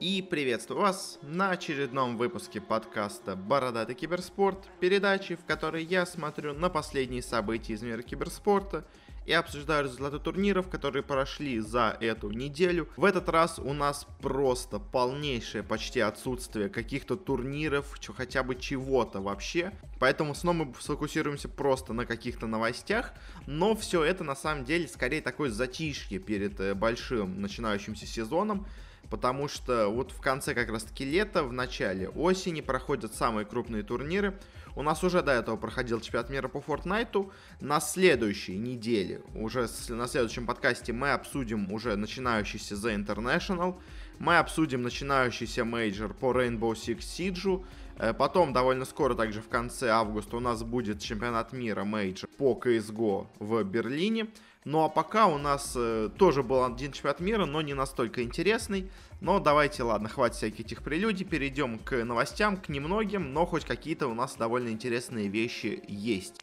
И 0.00 0.22
приветствую 0.22 0.82
вас 0.82 1.18
на 1.22 1.50
очередном 1.50 2.18
выпуске 2.18 2.60
подкаста 2.60 3.34
«Бородатый 3.34 3.96
киберспорт», 3.96 4.68
передачи, 4.78 5.34
в 5.34 5.44
которой 5.44 5.82
я 5.82 6.06
смотрю 6.06 6.54
на 6.54 6.70
последние 6.70 7.20
события 7.20 7.72
из 7.72 7.82
мира 7.82 8.02
киберспорта 8.02 8.84
и 9.26 9.32
обсуждаю 9.32 9.86
результаты 9.86 10.20
турниров, 10.20 10.68
которые 10.68 11.02
прошли 11.02 11.58
за 11.58 11.96
эту 12.00 12.30
неделю. 12.30 12.88
В 12.96 13.04
этот 13.04 13.28
раз 13.28 13.58
у 13.58 13.72
нас 13.72 14.06
просто 14.20 14.78
полнейшее 14.78 15.64
почти 15.64 15.98
отсутствие 15.98 16.68
каких-то 16.68 17.16
турниров, 17.16 17.98
хотя 18.16 18.44
бы 18.44 18.54
чего-то 18.54 19.20
вообще. 19.20 19.72
Поэтому 19.98 20.36
снова 20.36 20.64
мы 20.64 20.74
сфокусируемся 20.78 21.48
просто 21.48 21.92
на 21.92 22.06
каких-то 22.06 22.46
новостях, 22.46 23.14
но 23.48 23.74
все 23.74 24.04
это 24.04 24.22
на 24.22 24.36
самом 24.36 24.64
деле 24.64 24.86
скорее 24.86 25.22
такое 25.22 25.50
затишье 25.50 26.20
перед 26.20 26.60
э, 26.60 26.74
большим 26.74 27.42
начинающимся 27.42 28.06
сезоном, 28.06 28.64
потому 29.10 29.48
что 29.48 29.88
вот 29.88 30.12
в 30.12 30.20
конце 30.20 30.54
как 30.54 30.70
раз 30.70 30.84
таки 30.84 31.04
лета, 31.04 31.42
в 31.42 31.52
начале 31.52 32.08
осени 32.08 32.60
проходят 32.60 33.14
самые 33.14 33.44
крупные 33.44 33.82
турниры. 33.82 34.38
У 34.76 34.82
нас 34.82 35.02
уже 35.02 35.22
до 35.22 35.32
этого 35.32 35.56
проходил 35.56 36.00
чемпионат 36.00 36.30
мира 36.30 36.48
по 36.48 36.58
Fortnite. 36.58 37.32
На 37.60 37.80
следующей 37.80 38.56
неделе, 38.56 39.22
уже 39.34 39.66
на 39.88 40.06
следующем 40.06 40.46
подкасте 40.46 40.92
мы 40.92 41.12
обсудим 41.12 41.72
уже 41.72 41.96
начинающийся 41.96 42.74
The 42.74 43.04
International. 43.04 43.80
Мы 44.18 44.38
обсудим 44.38 44.82
начинающийся 44.82 45.64
мейджор 45.64 46.12
по 46.12 46.32
Rainbow 46.32 46.72
Six 46.72 46.98
Siege. 46.98 47.64
Э, 47.98 48.12
потом, 48.12 48.52
довольно 48.52 48.84
скоро, 48.84 49.14
также 49.14 49.40
в 49.40 49.48
конце 49.48 49.90
августа, 49.90 50.36
у 50.36 50.40
нас 50.40 50.62
будет 50.64 51.00
чемпионат 51.00 51.52
мира 51.52 51.84
мейджор 51.84 52.28
по 52.36 52.60
CSGO 52.60 53.26
в 53.38 53.62
Берлине. 53.62 54.26
Ну 54.64 54.84
а 54.84 54.88
пока 54.88 55.28
у 55.28 55.38
нас 55.38 55.74
э, 55.76 56.10
тоже 56.18 56.42
был 56.42 56.64
один 56.64 56.90
чемпионат 56.90 57.20
мира, 57.20 57.46
но 57.46 57.62
не 57.62 57.74
настолько 57.74 58.22
интересный. 58.22 58.90
Но 59.20 59.38
давайте, 59.38 59.84
ладно, 59.84 60.08
хватит 60.08 60.36
всяких 60.36 60.60
этих 60.60 60.82
прелюдий, 60.82 61.24
перейдем 61.24 61.78
к 61.78 62.04
новостям, 62.04 62.56
к 62.56 62.68
немногим, 62.68 63.32
но 63.32 63.46
хоть 63.46 63.64
какие-то 63.64 64.08
у 64.08 64.14
нас 64.14 64.34
довольно 64.34 64.68
интересные 64.70 65.28
вещи 65.28 65.82
есть. 65.86 66.40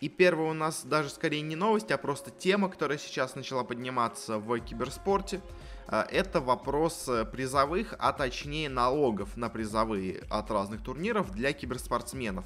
И 0.00 0.08
первое 0.08 0.50
у 0.50 0.54
нас 0.54 0.84
даже 0.84 1.08
скорее 1.08 1.40
не 1.40 1.56
новость, 1.56 1.90
а 1.92 1.98
просто 1.98 2.30
тема, 2.30 2.68
которая 2.68 2.98
сейчас 2.98 3.36
начала 3.36 3.64
подниматься 3.64 4.38
в 4.38 4.58
киберспорте. 4.58 5.40
Э, 5.88 6.04
это 6.10 6.40
вопрос 6.40 7.08
э, 7.08 7.24
призовых, 7.24 7.94
а 7.98 8.12
точнее 8.12 8.68
налогов 8.68 9.36
на 9.36 9.48
призовые 9.48 10.22
от 10.30 10.50
разных 10.50 10.82
турниров 10.82 11.32
для 11.32 11.52
киберспортсменов. 11.52 12.44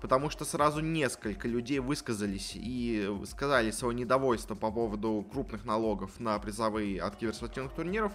Потому 0.00 0.28
что 0.30 0.44
сразу 0.44 0.80
несколько 0.80 1.48
людей 1.48 1.78
высказались 1.78 2.52
и 2.54 3.10
сказали 3.26 3.70
свое 3.70 3.94
недовольство 3.94 4.54
по 4.54 4.70
поводу 4.70 5.26
крупных 5.32 5.64
налогов 5.64 6.20
на 6.20 6.38
призовые 6.38 7.00
от 7.00 7.16
киберспортивных 7.16 7.72
турниров, 7.72 8.12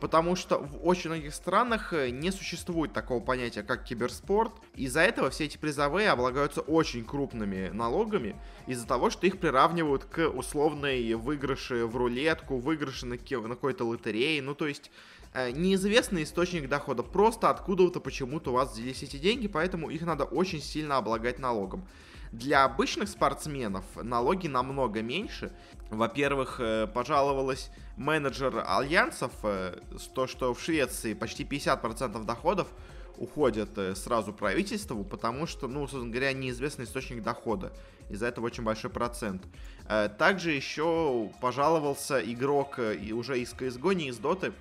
потому 0.00 0.36
что 0.36 0.58
в 0.58 0.86
очень 0.86 1.10
многих 1.10 1.34
странах 1.34 1.92
э, 1.92 2.10
не 2.10 2.30
существует 2.30 2.92
такого 2.92 3.20
понятия, 3.20 3.62
как 3.62 3.84
киберспорт. 3.84 4.52
Из-за 4.74 5.00
этого 5.00 5.30
все 5.30 5.44
эти 5.44 5.58
призовые 5.58 6.10
облагаются 6.10 6.60
очень 6.60 7.04
крупными 7.04 7.68
налогами, 7.68 8.36
из-за 8.66 8.86
того, 8.86 9.10
что 9.10 9.26
их 9.26 9.38
приравнивают 9.38 10.04
к 10.04 10.28
условной 10.28 11.14
выигрыше 11.14 11.86
в 11.86 11.96
рулетку, 11.96 12.58
выигрыше 12.58 13.06
на, 13.06 13.18
какой-то 13.18 13.84
лотерее. 13.84 14.42
Ну, 14.42 14.54
то 14.54 14.66
есть 14.66 14.90
Э, 15.32 15.52
неизвестный 15.52 16.24
источник 16.24 16.68
дохода. 16.68 17.02
Просто 17.04 17.50
откуда-то 17.50 18.00
почему-то 18.00 18.50
у 18.50 18.54
вас 18.54 18.72
взялись 18.72 19.02
эти 19.02 19.16
деньги, 19.16 19.46
поэтому 19.46 19.88
их 19.88 20.02
надо 20.02 20.24
очень 20.24 20.60
сильно 20.60 20.96
облагать 20.96 21.38
налогом. 21.38 21.86
Для 22.32 22.64
обычных 22.64 23.08
спортсменов 23.08 23.84
налоги 23.96 24.46
намного 24.46 25.02
меньше. 25.02 25.52
Во-первых, 25.90 26.60
э, 26.60 26.86
пожаловалась 26.86 27.70
менеджер 27.96 28.64
альянсов, 28.66 29.32
э, 29.42 29.80
то, 30.14 30.26
что 30.28 30.54
в 30.54 30.62
Швеции 30.62 31.14
почти 31.14 31.44
50% 31.44 32.24
доходов 32.24 32.68
уходят 33.16 33.70
сразу 33.98 34.32
правительству, 34.32 35.04
потому 35.04 35.46
что, 35.46 35.68
ну, 35.68 35.80
собственно 35.80 36.10
говоря, 36.10 36.32
неизвестный 36.32 36.84
источник 36.84 37.22
дохода. 37.22 37.72
Из-за 38.10 38.26
этого 38.26 38.46
очень 38.46 38.64
большой 38.64 38.90
процент. 38.90 39.42
Э, 39.88 40.08
также 40.08 40.52
еще 40.52 41.30
пожаловался 41.40 42.20
игрок 42.20 42.78
э, 42.78 43.12
уже 43.12 43.40
из 43.40 43.52
CSGO, 43.52 43.94
не 43.94 44.08
из 44.08 44.18
Доты, 44.18 44.52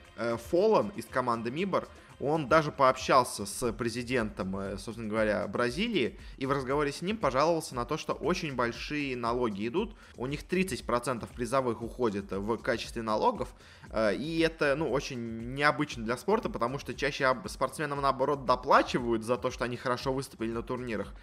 Фолан 0.49 0.89
из 0.95 1.05
команды 1.05 1.51
Мибор. 1.51 1.87
Он 2.19 2.47
даже 2.47 2.71
пообщался 2.71 3.45
с 3.45 3.71
президентом, 3.73 4.57
э, 4.57 4.77
собственно 4.77 5.09
говоря, 5.09 5.47
Бразилии, 5.47 6.19
и 6.37 6.45
в 6.45 6.51
разговоре 6.51 6.91
с 6.91 7.01
ним 7.01 7.17
пожаловался 7.17 7.75
на 7.75 7.85
то, 7.85 7.97
что 7.97 8.13
очень 8.13 8.55
большие 8.55 9.15
налоги 9.15 9.67
идут. 9.67 9.95
У 10.17 10.25
них 10.25 10.43
30% 10.43 11.27
призовых 11.33 11.81
уходит 11.81 12.31
в 12.31 12.57
качестве 12.57 13.01
налогов, 13.01 13.49
и 13.95 14.43
это, 14.45 14.75
ну, 14.75 14.89
очень 14.89 15.53
необычно 15.55 16.03
для 16.03 16.17
спорта, 16.17 16.49
потому 16.49 16.79
что 16.79 16.93
чаще 16.93 17.35
спортсменам, 17.45 18.01
наоборот, 18.01 18.45
доплачивают 18.45 19.23
за 19.23 19.37
то, 19.37 19.51
что 19.51 19.65
они 19.65 19.77
хорошо 19.77 20.13
выступили 20.13 20.51
на 20.51 20.61
турнирах 20.61 21.13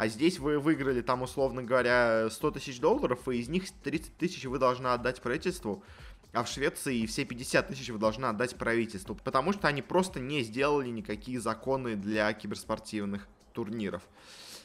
а 0.00 0.08
здесь 0.08 0.38
вы 0.38 0.58
выиграли 0.58 1.02
там, 1.02 1.20
условно 1.20 1.62
говоря, 1.62 2.28
100 2.30 2.52
тысяч 2.52 2.80
долларов, 2.80 3.28
и 3.28 3.36
из 3.36 3.50
них 3.50 3.64
30 3.82 4.16
тысяч 4.16 4.46
вы 4.46 4.58
должны 4.58 4.88
отдать 4.88 5.20
правительству, 5.20 5.84
а 6.32 6.44
в 6.44 6.48
Швеции 6.48 7.06
все 7.06 7.24
50 7.24 7.68
тысяч 7.68 7.88
вы 7.90 7.98
должны 7.98 8.26
отдать 8.26 8.56
правительству, 8.56 9.14
потому 9.14 9.52
что 9.52 9.68
они 9.68 9.82
просто 9.82 10.20
не 10.20 10.42
сделали 10.42 10.88
никакие 10.88 11.40
законы 11.40 11.96
для 11.96 12.32
киберспортивных 12.32 13.28
турниров. 13.52 14.02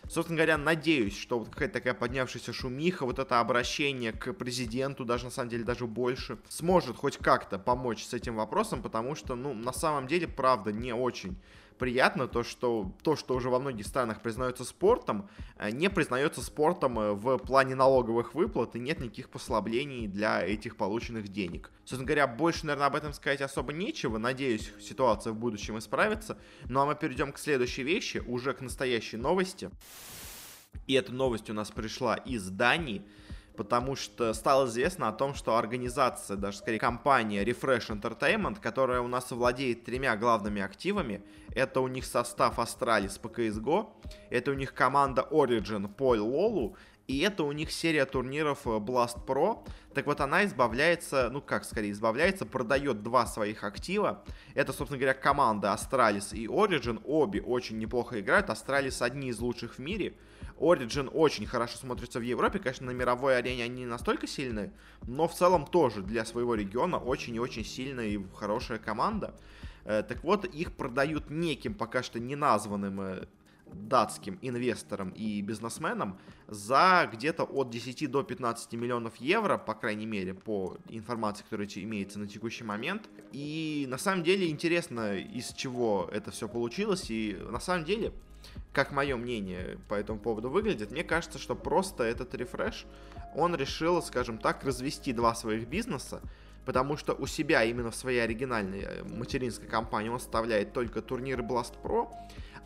Собственно 0.08 0.38
говоря, 0.38 0.58
надеюсь, 0.58 1.18
что 1.18 1.40
вот 1.40 1.50
какая-то 1.50 1.74
такая 1.76 1.96
поднявшаяся 1.96 2.54
шумиха, 2.54 3.06
вот 3.06 3.18
это 3.18 3.40
обращение 3.40 4.12
к 4.12 4.34
президенту, 4.34 5.04
даже 5.04 5.26
на 5.26 5.32
самом 5.32 5.50
деле 5.50 5.64
даже 5.64 5.88
больше, 5.88 6.38
сможет 6.48 6.96
хоть 6.96 7.18
как-то 7.18 7.58
помочь 7.58 8.06
с 8.06 8.14
этим 8.14 8.36
вопросом, 8.36 8.84
потому 8.84 9.16
что, 9.16 9.36
ну, 9.36 9.54
на 9.54 9.74
самом 9.74 10.08
деле, 10.08 10.28
правда, 10.28 10.72
не 10.72 10.94
очень 10.94 11.36
приятно 11.78 12.28
то, 12.28 12.44
что 12.44 12.92
то, 13.04 13.16
что 13.16 13.36
уже 13.36 13.50
во 13.50 13.60
многих 13.60 13.86
странах 13.86 14.22
признается 14.22 14.64
спортом, 14.64 15.30
э, 15.58 15.72
не 15.72 15.90
признается 15.90 16.42
спортом 16.42 17.00
э, 17.00 17.14
в 17.14 17.38
плане 17.38 17.76
налоговых 17.76 18.34
выплат 18.34 18.76
и 18.76 18.80
нет 18.80 19.00
никаких 19.00 19.30
послаблений 19.30 20.08
для 20.08 20.42
этих 20.44 20.78
полученных 20.78 21.28
денег. 21.28 21.72
Собственно 21.80 22.06
говоря, 22.06 22.28
больше, 22.28 22.66
наверное, 22.66 22.88
об 22.88 22.96
этом 22.96 23.14
сказать 23.14 23.42
особо 23.42 23.74
нечего. 23.74 24.18
Надеюсь, 24.18 24.72
ситуация 24.80 25.34
в 25.34 25.38
будущем 25.38 25.78
исправится. 25.78 26.38
Ну 26.66 26.82
а 26.82 26.86
мы 26.86 26.96
перейдем 26.96 27.32
к 27.32 27.38
следующей 27.38 27.84
вещи, 27.84 28.24
уже 28.26 28.54
к 28.54 28.62
настоящей 28.62 29.18
новости. 29.18 29.70
И 30.88 30.94
эта 30.94 31.12
новость 31.14 31.50
у 31.50 31.54
нас 31.54 31.72
пришла 31.72 32.16
из 32.16 32.50
Дании 32.50 33.04
потому 33.56 33.96
что 33.96 34.34
стало 34.34 34.68
известно 34.68 35.08
о 35.08 35.12
том, 35.12 35.34
что 35.34 35.58
организация, 35.58 36.38
даже 36.38 36.58
скорее 36.58 36.80
компания 36.80 37.44
Refresh 37.44 37.90
Entertainment, 37.90 38.60
которая 38.62 39.02
у 39.02 39.08
нас 39.08 39.32
владеет 39.32 39.86
тремя 39.86 40.16
главными 40.16 40.62
активами, 40.62 41.22
это 41.54 41.80
у 41.80 41.88
них 41.88 42.06
состав 42.06 42.60
Astralis 42.60 43.20
по 43.20 43.28
CSGO, 43.28 43.90
это 44.30 44.52
у 44.52 44.54
них 44.54 44.74
команда 44.74 45.28
Origin 45.32 45.88
по 45.88 46.16
LoL, 46.16 46.76
и 47.08 47.20
это 47.20 47.44
у 47.44 47.52
них 47.52 47.72
серия 47.72 48.06
турниров 48.06 48.66
Blast 48.66 49.26
Pro. 49.26 49.68
Так 49.94 50.08
вот, 50.08 50.22
она 50.22 50.46
избавляется, 50.46 51.30
ну 51.32 51.42
как 51.42 51.64
скорее 51.64 51.92
избавляется, 51.92 52.46
продает 52.46 53.04
два 53.04 53.26
своих 53.28 53.64
актива. 53.64 54.24
Это, 54.56 54.74
собственно 54.74 55.00
говоря, 55.00 55.14
команда 55.14 55.78
Astralis 55.78 56.36
и 56.36 56.48
Origin. 56.48 57.02
Обе 57.06 57.42
очень 57.42 57.78
неплохо 57.78 58.20
играют. 58.20 58.50
Astralis 58.50 59.04
одни 59.04 59.30
из 59.30 59.40
лучших 59.40 59.76
в 59.76 59.80
мире. 59.80 60.16
Origin 60.58 61.10
очень 61.10 61.46
хорошо 61.46 61.78
смотрится 61.78 62.20
в 62.20 62.24
Европе. 62.24 62.60
Конечно, 62.60 62.88
на 62.88 62.92
мировой 62.92 63.38
арене 63.38 63.66
они 63.66 63.82
не 63.82 63.86
настолько 63.86 64.26
сильные, 64.26 64.72
но 65.04 65.28
в 65.28 65.34
целом 65.34 65.66
тоже 65.66 66.02
для 66.02 66.26
своего 66.26 66.56
региона 66.56 66.98
очень 66.98 67.36
и 67.36 67.40
очень 67.40 67.66
сильная 67.66 68.08
и 68.08 68.20
хорошая 68.34 68.80
команда. 68.80 69.36
Э, 69.84 70.02
так 70.02 70.24
вот, 70.24 70.46
их 70.46 70.74
продают 70.74 71.30
неким 71.30 71.74
пока 71.74 72.04
что 72.04 72.20
не 72.20 72.36
названным 72.36 73.02
э, 73.02 73.28
датским 73.74 74.40
инвесторам 74.42 75.10
и 75.10 75.42
бизнесменам 75.42 76.20
за 76.48 77.10
где-то 77.12 77.44
от 77.44 77.70
10 77.70 78.10
до 78.10 78.24
15 78.24 78.74
миллионов 78.74 79.16
евро, 79.18 79.58
по 79.58 79.74
крайней 79.74 80.06
мере, 80.06 80.34
по 80.34 80.78
информации, 80.90 81.44
которая 81.44 81.68
имеется 81.68 82.20
на 82.20 82.28
текущий 82.28 82.64
момент. 82.64 83.10
И 83.32 83.86
на 83.90 83.98
самом 83.98 84.24
деле 84.24 84.50
интересно, 84.50 85.18
из 85.18 85.54
чего 85.54 86.10
это 86.12 86.32
все 86.32 86.48
получилось. 86.48 87.10
И 87.10 87.38
на 87.50 87.60
самом 87.60 87.86
деле 87.86 88.14
как 88.74 88.92
мое 88.92 89.16
мнение 89.16 89.78
по 89.88 89.96
этому 89.96 90.20
поводу 90.20 90.50
выглядит, 90.50 90.92
мне 90.92 91.04
кажется, 91.04 91.40
что 91.40 91.56
просто 91.56 92.04
этот 92.04 92.36
рефреш, 92.36 92.86
он 93.36 93.56
решил, 93.56 94.02
скажем 94.02 94.38
так, 94.38 94.64
развести 94.64 95.14
два 95.14 95.34
своих 95.36 95.68
бизнеса, 95.68 96.22
потому 96.66 96.98
что 96.98 97.14
у 97.14 97.28
себя 97.28 97.64
именно 97.64 97.92
в 97.92 97.96
своей 97.96 98.20
оригинальной 98.20 98.82
э, 98.82 99.04
материнской 99.04 99.68
компании 99.68 100.10
он 100.10 100.20
составляет 100.20 100.74
только 100.74 101.02
турниры 101.02 101.44
Blast 101.44 101.74
Pro, 101.82 102.10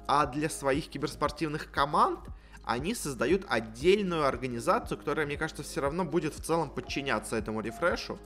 а 0.10 0.26
для 0.26 0.50
своих 0.50 0.90
киберспортивных 0.90 1.72
команд 1.72 2.20
они 2.64 2.96
создают 2.96 3.46
отдельную 3.48 4.26
организацию, 4.26 4.98
которая, 4.98 5.26
мне 5.26 5.38
кажется, 5.38 5.62
все 5.62 5.82
равно 5.82 6.04
будет 6.04 6.34
в 6.34 6.42
целом 6.42 6.70
подчиняться 6.70 7.36
этому 7.36 7.62
рефрешу, 7.62 8.18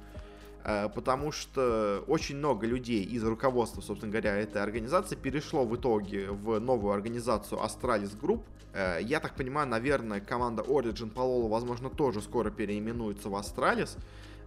Э, 0.63 0.89
потому 0.94 1.31
что 1.31 2.03
очень 2.07 2.38
много 2.38 2.65
людей 2.65 3.03
из 3.03 3.24
руководства, 3.24 3.81
собственно 3.81 4.12
говоря, 4.12 4.38
этой 4.38 4.62
организации 4.62 5.15
перешло 5.15 5.65
в 5.65 5.75
итоге 5.75 6.30
в 6.30 6.59
новую 6.59 6.94
организацию 6.94 7.59
Astralis 7.59 8.18
Group. 8.19 8.44
Э, 8.74 9.00
я 9.01 9.19
так 9.19 9.36
понимаю, 9.36 9.68
наверное, 9.68 10.21
команда 10.21 10.63
Origin 10.63 11.12
Лолу, 11.15 11.50
возможно, 11.50 11.89
тоже 11.89 12.21
скоро 12.21 12.50
переименуется 12.50 13.29
в 13.29 13.36
Astralis. 13.36 13.97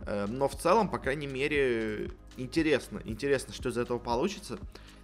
Э, 0.06 0.26
но 0.26 0.48
в 0.48 0.56
целом, 0.56 0.88
по 0.88 0.98
крайней 0.98 1.26
мере, 1.26 2.10
интересно. 2.38 3.02
Интересно, 3.04 3.52
что 3.52 3.68
из 3.68 3.76
этого 3.76 3.98
получится. 3.98 4.58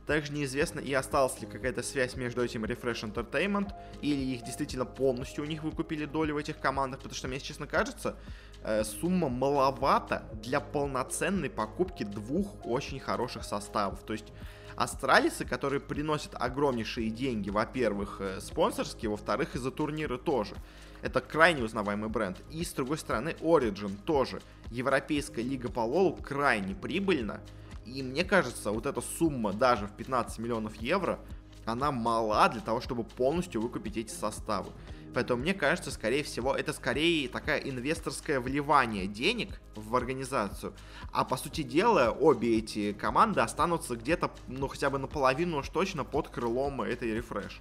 Также 0.07 0.33
неизвестно 0.33 0.81
и 0.81 0.93
осталась 0.93 1.41
ли 1.41 1.47
какая-то 1.47 1.83
связь 1.83 2.17
между 2.17 2.43
этим 2.43 2.65
Refresh 2.65 3.13
Entertainment, 3.13 3.73
или 4.01 4.35
их 4.35 4.43
действительно 4.43 4.85
полностью 4.85 5.45
у 5.45 5.47
них 5.47 5.63
выкупили 5.63 6.07
долю 6.07 6.35
в 6.35 6.39
этих 6.39 6.59
командах, 6.59 6.99
потому 7.01 7.15
что 7.15 7.29
мне, 7.29 7.39
честно 7.39 7.67
кажется, 7.67 8.17
э, 8.65 8.83
сумма 8.85 9.29
маловато 9.29 10.25
для 10.43 10.61
полноценной 10.61 11.51
покупки 11.51 12.03
двух 12.03 12.67
очень 12.67 12.99
хороших 12.99 13.45
составов. 13.45 14.03
То 14.03 14.13
есть 14.13 14.33
Астралисы, 14.77 15.45
которые 15.45 15.81
приносят 15.81 16.35
огромнейшие 16.35 17.11
деньги, 17.11 17.51
во-первых, 17.51 18.17
э, 18.21 18.41
спонсорские, 18.41 19.11
во-вторых, 19.11 19.55
из-за 19.55 19.71
турнира 19.71 20.19
тоже. 20.19 20.57
Это 21.03 21.21
крайне 21.21 21.63
узнаваемый 21.63 22.09
бренд. 22.09 22.39
И, 22.51 22.65
с 22.65 22.73
другой 22.73 22.99
стороны, 22.99 23.31
Origin 23.41 23.97
тоже. 24.05 24.41
Европейская 24.71 25.43
лига 25.43 25.69
по 25.69 25.81
лолу 25.81 26.17
крайне 26.17 26.75
прибыльна. 26.75 27.41
И 27.85 28.03
мне 28.03 28.25
кажется, 28.25 28.71
вот 28.71 28.87
эта 28.87 29.01
сумма 29.01 29.53
даже 29.53 29.87
в 29.87 29.93
15 29.93 30.39
миллионов 30.39 30.77
евро, 30.77 31.19
она 31.65 31.93
мала 31.93 32.49
для 32.49 32.61
того, 32.61 32.81
чтобы 32.81 33.05
полностью 33.05 33.61
выкупить 33.61 33.97
эти 33.97 34.13
составы. 34.13 34.71
Поэтому 35.15 35.43
мне 35.43 35.53
кажется, 35.53 35.91
скорее 35.91 36.23
всего, 36.23 36.55
это 36.55 36.73
скорее 36.73 37.29
такая 37.29 37.59
инвесторское 37.59 38.41
вливание 38.41 39.07
денег 39.07 39.61
в 39.75 39.95
организацию. 39.95 40.73
А 41.13 41.25
по 41.25 41.37
сути 41.37 41.63
дела, 41.63 42.11
обе 42.11 42.59
эти 42.59 42.93
команды 42.93 43.41
останутся 43.41 43.97
где-то, 43.97 44.31
ну 44.49 44.69
хотя 44.69 44.89
бы 44.89 44.99
наполовину 44.99 45.59
уж 45.59 45.69
точно 45.69 46.05
под 46.05 46.29
крылом 46.29 46.81
этой 46.83 47.13
рефреш. 47.13 47.61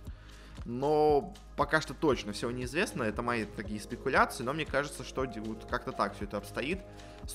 Но 0.66 1.34
пока 1.56 1.82
что 1.82 1.94
точно 1.94 2.34
всего 2.34 2.52
неизвестно, 2.52 3.04
это 3.04 3.22
мои 3.22 3.46
такие 3.46 3.80
спекуляции, 3.80 4.44
но 4.44 4.54
мне 4.54 4.66
кажется, 4.66 5.04
что 5.04 5.26
вот 5.26 5.66
как-то 5.70 5.92
так 5.92 6.16
все 6.16 6.26
это 6.26 6.38
обстоит. 6.38 6.80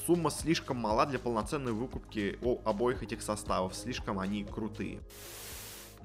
Сумма 0.07 0.31
слишком 0.31 0.77
мала 0.77 1.07
для 1.07 1.19
полноценной 1.19 1.73
выкупки 1.73 2.39
обоих 2.65 3.03
этих 3.03 3.23
составов, 3.23 3.75
слишком 3.75 4.19
они 4.19 4.45
крутые. 4.45 5.01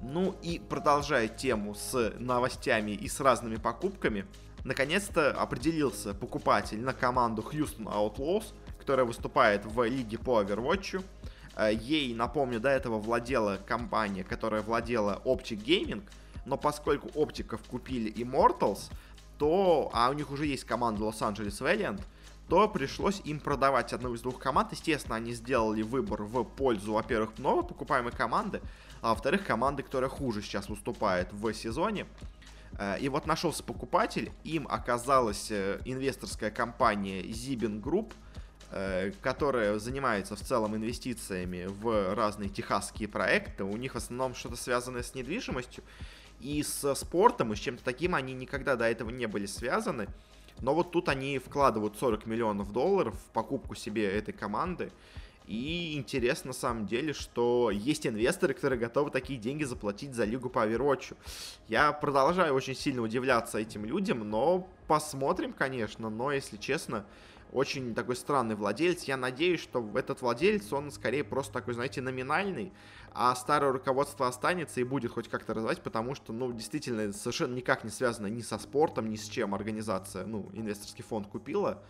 Ну 0.00 0.34
и 0.42 0.58
продолжая 0.58 1.28
тему 1.28 1.74
с 1.74 2.12
новостями 2.18 2.90
и 2.90 3.08
с 3.08 3.20
разными 3.20 3.56
покупками, 3.56 4.26
наконец-то 4.64 5.30
определился 5.30 6.12
покупатель 6.12 6.80
на 6.80 6.92
команду 6.92 7.42
Houston 7.52 7.84
Outlaws, 7.86 8.46
которая 8.78 9.06
выступает 9.06 9.64
в 9.64 9.80
лиге 9.84 10.18
по 10.18 10.42
Overwatch. 10.42 11.04
Э, 11.54 11.72
ей, 11.72 12.14
напомню, 12.14 12.58
до 12.58 12.68
этого 12.68 12.98
владела 12.98 13.58
компания, 13.64 14.24
которая 14.24 14.62
владела 14.62 15.22
Optic 15.24 15.64
Gaming, 15.64 16.02
но 16.44 16.56
поскольку 16.56 17.08
оптиков 17.14 17.62
купили 17.64 18.12
Immortals, 18.12 18.90
то, 19.38 19.90
а 19.92 20.10
у 20.10 20.12
них 20.12 20.30
уже 20.30 20.46
есть 20.46 20.64
команда 20.64 21.04
Angeles 21.04 21.60
Valiant, 21.60 22.00
то 22.48 22.68
пришлось 22.68 23.20
им 23.24 23.40
продавать 23.40 23.92
одну 23.92 24.14
из 24.14 24.20
двух 24.20 24.38
команд. 24.38 24.72
Естественно, 24.72 25.16
они 25.16 25.32
сделали 25.32 25.82
выбор 25.82 26.22
в 26.22 26.44
пользу, 26.44 26.92
во-первых, 26.92 27.38
новой 27.38 27.64
покупаемой 27.64 28.12
команды, 28.12 28.60
а 29.00 29.10
во-вторых, 29.10 29.46
команды, 29.46 29.82
которая 29.82 30.10
хуже 30.10 30.42
сейчас 30.42 30.68
выступает 30.68 31.32
в 31.32 31.52
сезоне. 31.54 32.06
Э, 32.78 32.98
и 33.00 33.08
вот 33.08 33.26
нашелся 33.26 33.62
покупатель, 33.62 34.32
им 34.44 34.66
оказалась 34.68 35.50
э, 35.50 35.80
инвесторская 35.84 36.50
компания 36.50 37.22
Zibin 37.22 37.80
Group, 37.80 38.12
э, 38.70 39.12
которая 39.22 39.78
занимается 39.78 40.36
в 40.36 40.40
целом 40.40 40.76
инвестициями 40.76 41.66
в 41.66 42.14
разные 42.14 42.48
техасские 42.48 43.08
проекты. 43.08 43.64
У 43.64 43.76
них 43.76 43.94
в 43.94 43.98
основном 43.98 44.34
что-то 44.34 44.56
связанное 44.56 45.02
с 45.02 45.14
недвижимостью. 45.14 45.82
И 46.42 46.62
с 46.62 46.94
спортом, 46.94 47.52
и 47.52 47.56
с 47.56 47.58
чем-то 47.60 47.84
таким 47.84 48.14
они 48.14 48.34
никогда 48.34 48.74
до 48.76 48.84
этого 48.84 49.10
не 49.10 49.26
были 49.26 49.46
связаны. 49.46 50.08
Но 50.60 50.74
вот 50.74 50.90
тут 50.90 51.08
они 51.08 51.38
вкладывают 51.38 51.96
40 51.98 52.26
миллионов 52.26 52.72
долларов 52.72 53.14
в 53.14 53.32
покупку 53.32 53.74
себе 53.74 54.10
этой 54.10 54.32
команды. 54.32 54.90
И 55.46 55.94
интересно 55.96 56.48
на 56.48 56.54
самом 56.54 56.86
деле, 56.86 57.12
что 57.12 57.70
есть 57.70 58.06
инвесторы, 58.06 58.54
которые 58.54 58.78
готовы 58.78 59.10
такие 59.10 59.38
деньги 59.38 59.64
заплатить 59.64 60.14
за 60.14 60.24
лигу 60.24 60.48
по 60.48 60.66
Overwatch. 60.66 61.14
Я 61.68 61.92
продолжаю 61.92 62.54
очень 62.54 62.76
сильно 62.76 63.02
удивляться 63.02 63.58
этим 63.58 63.84
людям, 63.84 64.28
но 64.28 64.68
посмотрим, 64.86 65.52
конечно. 65.52 66.10
Но, 66.10 66.32
если 66.32 66.56
честно, 66.56 67.04
очень 67.52 67.94
такой 67.94 68.16
странный 68.16 68.54
владелец. 68.54 69.04
Я 69.04 69.16
надеюсь, 69.16 69.60
что 69.60 69.88
этот 69.94 70.22
владелец, 70.22 70.72
он 70.72 70.90
скорее 70.90 71.24
просто 71.24 71.52
такой, 71.52 71.74
знаете, 71.74 72.00
номинальный, 72.00 72.72
а 73.12 73.34
старое 73.34 73.72
руководство 73.72 74.26
останется 74.26 74.80
и 74.80 74.84
будет 74.84 75.12
хоть 75.12 75.28
как-то 75.28 75.54
развивать, 75.54 75.82
потому 75.82 76.14
что, 76.14 76.32
ну, 76.32 76.52
действительно, 76.52 77.12
совершенно 77.12 77.54
никак 77.54 77.84
не 77.84 77.90
связано 77.90 78.26
ни 78.26 78.40
со 78.40 78.58
спортом, 78.58 79.10
ни 79.10 79.16
с 79.16 79.28
чем 79.28 79.54
организация, 79.54 80.24
ну, 80.24 80.48
инвесторский 80.52 81.04
фонд 81.04 81.26
купила 81.26 81.82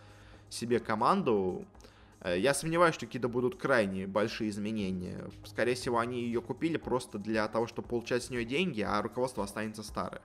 себе 0.49 0.79
команду, 0.79 1.65
Э, 2.23 2.39
я 2.39 2.53
сомневаюсь, 2.53 2.95
что 2.95 3.05
какие-то 3.05 3.27
будут 3.27 3.55
крайне 3.57 4.07
большие 4.07 4.49
изменения. 4.49 5.29
Скорее 5.45 5.75
всего, 5.75 5.99
они 5.99 6.21
ее 6.21 6.41
купили 6.41 6.77
просто 6.77 7.19
для 7.19 7.47
того, 7.47 7.67
чтобы 7.67 7.87
получать 7.87 8.23
с 8.23 8.29
нее 8.29 8.45
деньги, 8.45 8.81
а 8.81 9.01
руководство 9.01 9.43
останется 9.43 9.83
старое. 9.83 10.21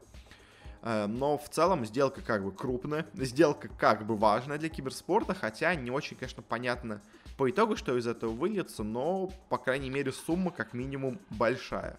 Э, 0.82 1.06
но 1.06 1.38
в 1.38 1.48
целом 1.48 1.84
сделка 1.84 2.20
как 2.20 2.44
бы 2.44 2.52
крупная, 2.52 3.06
сделка 3.14 3.68
как 3.68 4.06
бы 4.06 4.16
важная 4.16 4.58
для 4.58 4.68
киберспорта, 4.68 5.34
хотя 5.34 5.74
не 5.74 5.90
очень, 5.90 6.16
конечно, 6.16 6.42
понятно 6.42 7.00
по 7.36 7.48
итогу, 7.48 7.76
что 7.76 7.96
из 7.96 8.06
этого 8.06 8.32
выльется, 8.32 8.82
но, 8.82 9.30
по 9.48 9.58
крайней 9.58 9.90
мере, 9.90 10.12
сумма 10.12 10.50
как 10.50 10.72
минимум 10.72 11.18
большая. 11.30 11.98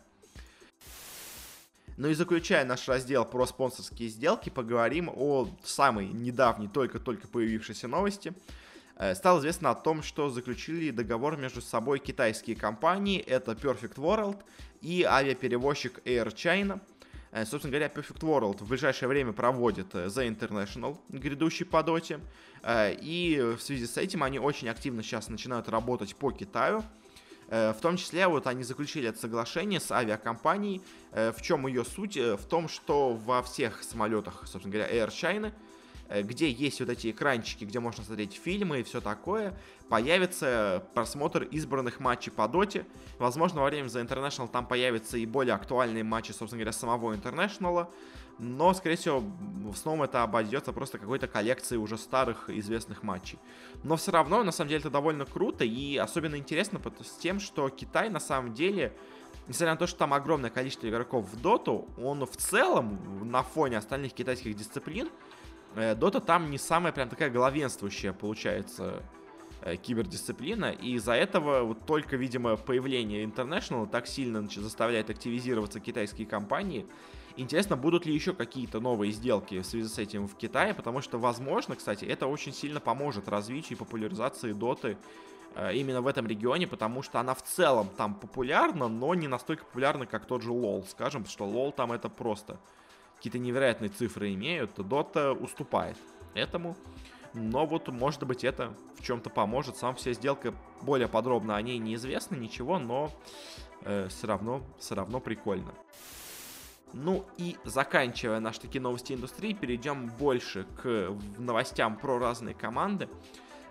Ну 1.98 2.08
и 2.08 2.14
заключая 2.14 2.66
наш 2.66 2.88
раздел 2.88 3.26
про 3.26 3.46
спонсорские 3.46 4.10
сделки, 4.10 4.50
поговорим 4.50 5.10
о 5.14 5.50
самой 5.64 6.08
недавней, 6.08 6.68
только-только 6.68 7.28
появившейся 7.28 7.88
новости– 7.88 8.34
Э, 9.00 9.16
стало 9.16 9.40
известно 9.40 9.72
о 9.72 9.76
том, 9.76 10.04
что 10.04 10.30
заключили 10.30 10.92
договор 10.92 11.38
между 11.38 11.62
собой 11.62 12.00
китайские 12.00 12.58
компании, 12.58 13.20
это 13.20 13.54
Perfect 13.54 13.96
World 13.96 14.38
и 14.82 15.04
авиаперевозчик 15.04 16.00
Air 16.06 16.34
China. 16.36 16.82
Э, 17.32 17.46
собственно 17.46 17.72
говоря, 17.72 17.88
Perfect 17.88 18.20
World 18.22 18.64
в 18.64 18.70
ближайшее 18.70 19.10
время 19.10 19.34
проводит 19.34 19.94
э, 19.96 20.08
The 20.08 20.28
International, 20.28 20.98
грядущий 21.10 21.66
по 21.66 21.84
доте. 21.84 22.20
И 22.68 23.56
в 23.58 23.62
связи 23.62 23.88
с 23.88 23.96
этим 23.96 24.22
они 24.22 24.38
очень 24.38 24.68
активно 24.68 25.02
сейчас 25.02 25.30
начинают 25.30 25.70
работать 25.70 26.14
по 26.14 26.30
Китаю. 26.32 26.84
В 27.48 27.78
том 27.82 27.96
числе 27.96 28.28
вот 28.28 28.48
они 28.48 28.64
заключили 28.64 29.08
это 29.08 29.18
соглашение 29.18 29.80
с 29.80 29.92
авиакомпанией. 29.94 30.82
В 31.14 31.42
чем 31.42 31.66
ее 31.68 31.86
суть? 31.86 32.18
В 32.18 32.46
том, 32.50 32.68
что 32.68 33.14
во 33.14 33.42
всех 33.42 33.82
самолетах, 33.82 34.44
собственно 34.46 34.74
говоря, 34.74 34.94
Air 34.94 35.08
China– 35.08 35.54
Э, 35.64 35.69
где 36.10 36.50
есть 36.50 36.80
вот 36.80 36.90
эти 36.90 37.12
экранчики, 37.12 37.66
где 37.66 37.80
можно 37.80 38.04
смотреть 38.04 38.34
фильмы 38.34 38.80
и 38.80 38.84
все 38.84 39.02
такое, 39.02 39.58
появится 39.90 40.84
просмотр 40.94 41.44
избранных 41.44 42.00
матчей 42.00 42.32
по 42.32 42.48
доте. 42.48 42.86
Возможно, 43.18 43.62
во 43.62 43.68
время 43.68 43.88
The 43.88 44.08
International 44.08 44.48
там 44.48 44.66
появятся 44.66 45.18
и 45.18 45.26
более 45.26 45.56
актуальные 45.56 46.04
матчи, 46.04 46.32
собственно 46.32 46.60
говоря, 46.60 46.72
самого 46.72 47.14
International. 47.14 47.88
Но, 48.40 48.74
скорее 48.74 48.96
всего, 48.96 49.20
в 49.20 49.74
основном 49.74 50.04
это 50.04 50.24
обойдется 50.24 50.72
просто 50.72 50.98
какой-то 50.98 51.28
коллекцией 51.28 51.82
уже 51.82 51.98
старых 51.98 52.50
известных 52.50 53.04
матчей. 53.04 53.38
Но 53.84 53.98
все 53.98 54.12
равно, 54.12 54.44
на 54.44 54.54
самом 54.54 54.70
деле, 54.70 54.80
это 54.80 54.90
довольно 54.90 55.26
круто 55.26 55.66
и 55.66 55.98
особенно 55.98 56.38
интересно 56.38 56.80
с 57.04 57.18
тем, 57.18 57.42
что 57.42 57.68
Китай 57.70 58.10
на 58.10 58.22
самом 58.22 58.54
деле 58.54 58.94
несмотря 59.48 59.74
на 59.74 59.78
то, 59.78 59.88
что 59.88 60.00
там 60.00 60.14
огромное 60.14 60.52
количество 60.52 60.88
игроков 60.88 61.26
в 61.26 61.42
доту, 61.42 61.88
он 62.02 62.26
в 62.26 62.38
целом 62.38 63.30
на 63.30 63.44
фоне 63.44 63.80
остальных 63.80 64.14
китайских 64.14 64.56
дисциплин 64.56 65.10
Дота 65.76 66.18
э, 66.18 66.22
там 66.22 66.50
не 66.50 66.58
самая 66.58 66.92
прям 66.92 67.10
такая 67.10 67.30
главенствующая 67.30 68.14
получается 68.14 69.04
э, 69.62 69.76
кибердисциплина, 69.78 70.72
и 70.72 70.94
из-за 70.94 71.14
этого 71.14 71.64
вот 71.64 71.86
только, 71.86 72.16
видимо, 72.16 72.58
появление 72.58 73.24
International 73.24 73.88
так 73.88 74.08
сильно 74.08 74.40
значит, 74.40 74.64
заставляет 74.64 75.10
активизироваться 75.10 75.80
китайские 75.80 76.28
компании. 76.28 76.86
Интересно, 77.38 77.78
будут 77.78 78.06
ли 78.06 78.14
еще 78.14 78.34
какие-то 78.34 78.80
новые 78.80 79.12
сделки 79.12 79.62
в 79.62 79.66
связи 79.66 79.88
с 79.88 79.98
этим 79.98 80.28
в 80.28 80.36
Китае, 80.36 80.74
потому 80.74 81.02
что, 81.02 81.18
возможно, 81.20 81.76
кстати, 81.76 82.04
это 82.04 82.28
очень 82.28 82.54
сильно 82.54 82.80
поможет 82.80 83.30
развитию 83.30 83.78
и 83.78 83.80
популяризации 83.80 84.52
доты 84.52 84.98
э, 85.56 85.76
именно 85.76 86.02
в 86.02 86.08
этом 86.08 86.28
регионе, 86.28 86.68
потому 86.68 87.04
что 87.04 87.20
она 87.20 87.36
в 87.36 87.44
целом 87.44 87.90
там 87.96 88.16
популярна, 88.16 88.88
но 88.88 89.14
не 89.14 89.28
настолько 89.28 89.64
популярна, 89.66 90.06
как 90.06 90.26
тот 90.26 90.42
же 90.42 90.50
LoL, 90.50 90.86
скажем, 90.90 91.26
что 91.28 91.46
LoL 91.46 91.72
там 91.72 91.92
это 91.92 92.10
просто 92.10 92.60
какие-то 93.20 93.38
невероятные 93.38 93.90
цифры 93.90 94.34
имеют, 94.34 94.74
то 94.76 94.82
Dota 94.82 95.34
уступает 95.34 95.98
этому. 96.34 96.78
Но 97.34 97.66
вот, 97.66 97.90
может 97.90 98.24
быть, 98.24 98.46
это 98.46 98.74
в 98.98 99.04
чем-то 99.04 99.30
поможет. 99.30 99.76
Сам 99.76 99.94
вся 99.96 100.14
сделка 100.14 100.54
более 100.82 101.10
подробно 101.10 101.58
о 101.58 101.62
ней 101.62 101.78
неизвестно, 101.80 102.36
ничего, 102.36 102.80
но 102.80 103.12
э, 103.82 104.08
все 104.08 104.26
равно, 104.26 104.62
все 104.80 104.96
равно 104.96 105.20
прикольно. 105.20 105.74
Ну 106.94 107.26
и 107.38 107.58
заканчивая 107.66 108.40
наши 108.40 108.62
такие 108.62 108.82
новости 108.82 109.12
индустрии, 109.12 109.54
перейдем 109.54 110.08
больше 110.08 110.66
к 110.82 111.14
новостям 111.38 111.98
про 111.98 112.18
разные 112.18 112.56
команды. 112.56 113.10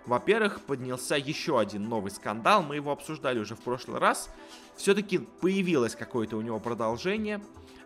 Во-первых, 0.05 0.61
поднялся 0.61 1.15
еще 1.15 1.59
один 1.59 1.89
новый 1.89 2.11
скандал, 2.11 2.61
мы 2.61 2.75
его 2.75 2.91
обсуждали 2.91 3.39
уже 3.39 3.55
в 3.55 3.61
прошлый 3.61 3.99
раз. 3.99 4.29
Все-таки 4.77 5.17
появилось 5.17 5.95
какое-то 5.95 6.37
у 6.37 6.41
него 6.41 6.59
продолжение. 6.59 7.41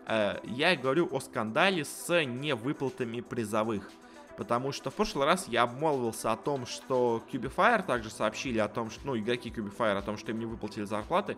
Э, 0.06 0.38
я 0.44 0.76
говорю 0.76 1.08
о 1.10 1.20
скандале 1.20 1.84
с 1.84 2.24
невыплатами 2.24 3.20
призовых. 3.20 3.90
Потому 4.36 4.72
что 4.72 4.90
в 4.90 4.94
прошлый 4.94 5.26
раз 5.26 5.46
я 5.48 5.62
обмолвился 5.62 6.32
о 6.32 6.36
том, 6.36 6.66
что 6.66 7.22
Cubifire 7.32 7.84
также 7.84 8.10
сообщили 8.10 8.58
о 8.58 8.68
том, 8.68 8.90
что, 8.90 9.06
ну, 9.06 9.16
игроки 9.16 9.48
Cubifire 9.48 9.96
о 9.96 10.02
том, 10.02 10.18
что 10.18 10.32
им 10.32 10.40
не 10.40 10.46
выплатили 10.46 10.84
зарплаты. 10.84 11.36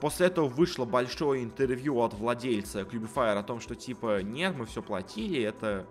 После 0.00 0.26
этого 0.26 0.48
вышло 0.48 0.84
большое 0.84 1.44
интервью 1.44 2.00
от 2.00 2.14
владельца 2.14 2.80
Cubifire 2.80 3.38
о 3.38 3.42
том, 3.44 3.60
что 3.60 3.76
типа 3.76 4.22
нет, 4.22 4.56
мы 4.56 4.66
все 4.66 4.82
платили, 4.82 5.40
это 5.40 5.86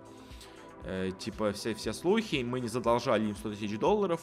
э, 0.84 1.12
типа 1.18 1.52
все, 1.52 1.74
все 1.74 1.94
слухи, 1.94 2.44
мы 2.46 2.60
не 2.60 2.68
задолжали 2.68 3.30
им 3.30 3.36
100 3.36 3.54
тысяч 3.54 3.78
долларов. 3.78 4.20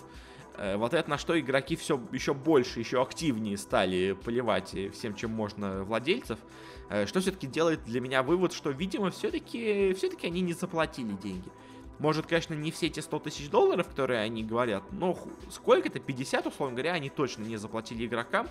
Э, 0.60 0.76
в 0.76 0.84
ответ 0.84 1.08
на 1.08 1.18
что 1.18 1.40
игроки 1.40 1.78
все 1.78 2.02
еще 2.12 2.34
больше, 2.34 2.80
еще 2.80 3.02
активнее 3.02 3.58
стали 3.58 4.12
поливать 4.12 4.76
всем, 4.94 5.16
чем 5.16 5.32
можно 5.32 5.86
владельцев. 5.86 6.38
Э, 6.90 7.06
что 7.06 7.22
все-таки 7.22 7.48
делает 7.48 7.86
для 7.86 8.02
меня 8.02 8.24
вывод, 8.24 8.52
что, 8.52 8.70
видимо, 8.72 9.10
все-таки 9.10 9.94
все 9.94 10.12
они 10.24 10.42
не 10.42 10.54
заплатили 10.54 11.14
деньги. 11.14 11.50
Может, 11.98 12.28
конечно, 12.28 12.54
не 12.54 12.72
все 12.72 12.88
эти 12.88 13.00
100 13.00 13.20
тысяч 13.20 13.50
долларов, 13.50 13.88
которые 13.88 14.20
они 14.20 14.44
говорят, 14.44 14.84
но 14.92 15.18
сколько-то, 15.50 16.00
50, 16.00 16.48
условно 16.48 16.76
говоря, 16.76 16.94
они 16.94 17.10
точно 17.10 17.44
не 17.44 17.58
заплатили 17.58 18.06
игрокам. 18.06 18.48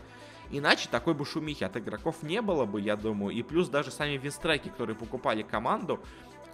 Иначе 0.50 0.88
такой 0.90 1.12
бы 1.12 1.26
шумихи 1.26 1.64
от 1.64 1.76
игроков 1.76 2.22
не 2.22 2.40
было 2.40 2.64
бы, 2.64 2.80
я 2.80 2.96
думаю. 2.96 3.34
И 3.34 3.42
плюс 3.42 3.68
даже 3.68 3.90
сами 3.90 4.16
винстрайки, 4.16 4.68
которые 4.68 4.96
покупали 4.96 5.42
команду, 5.42 6.00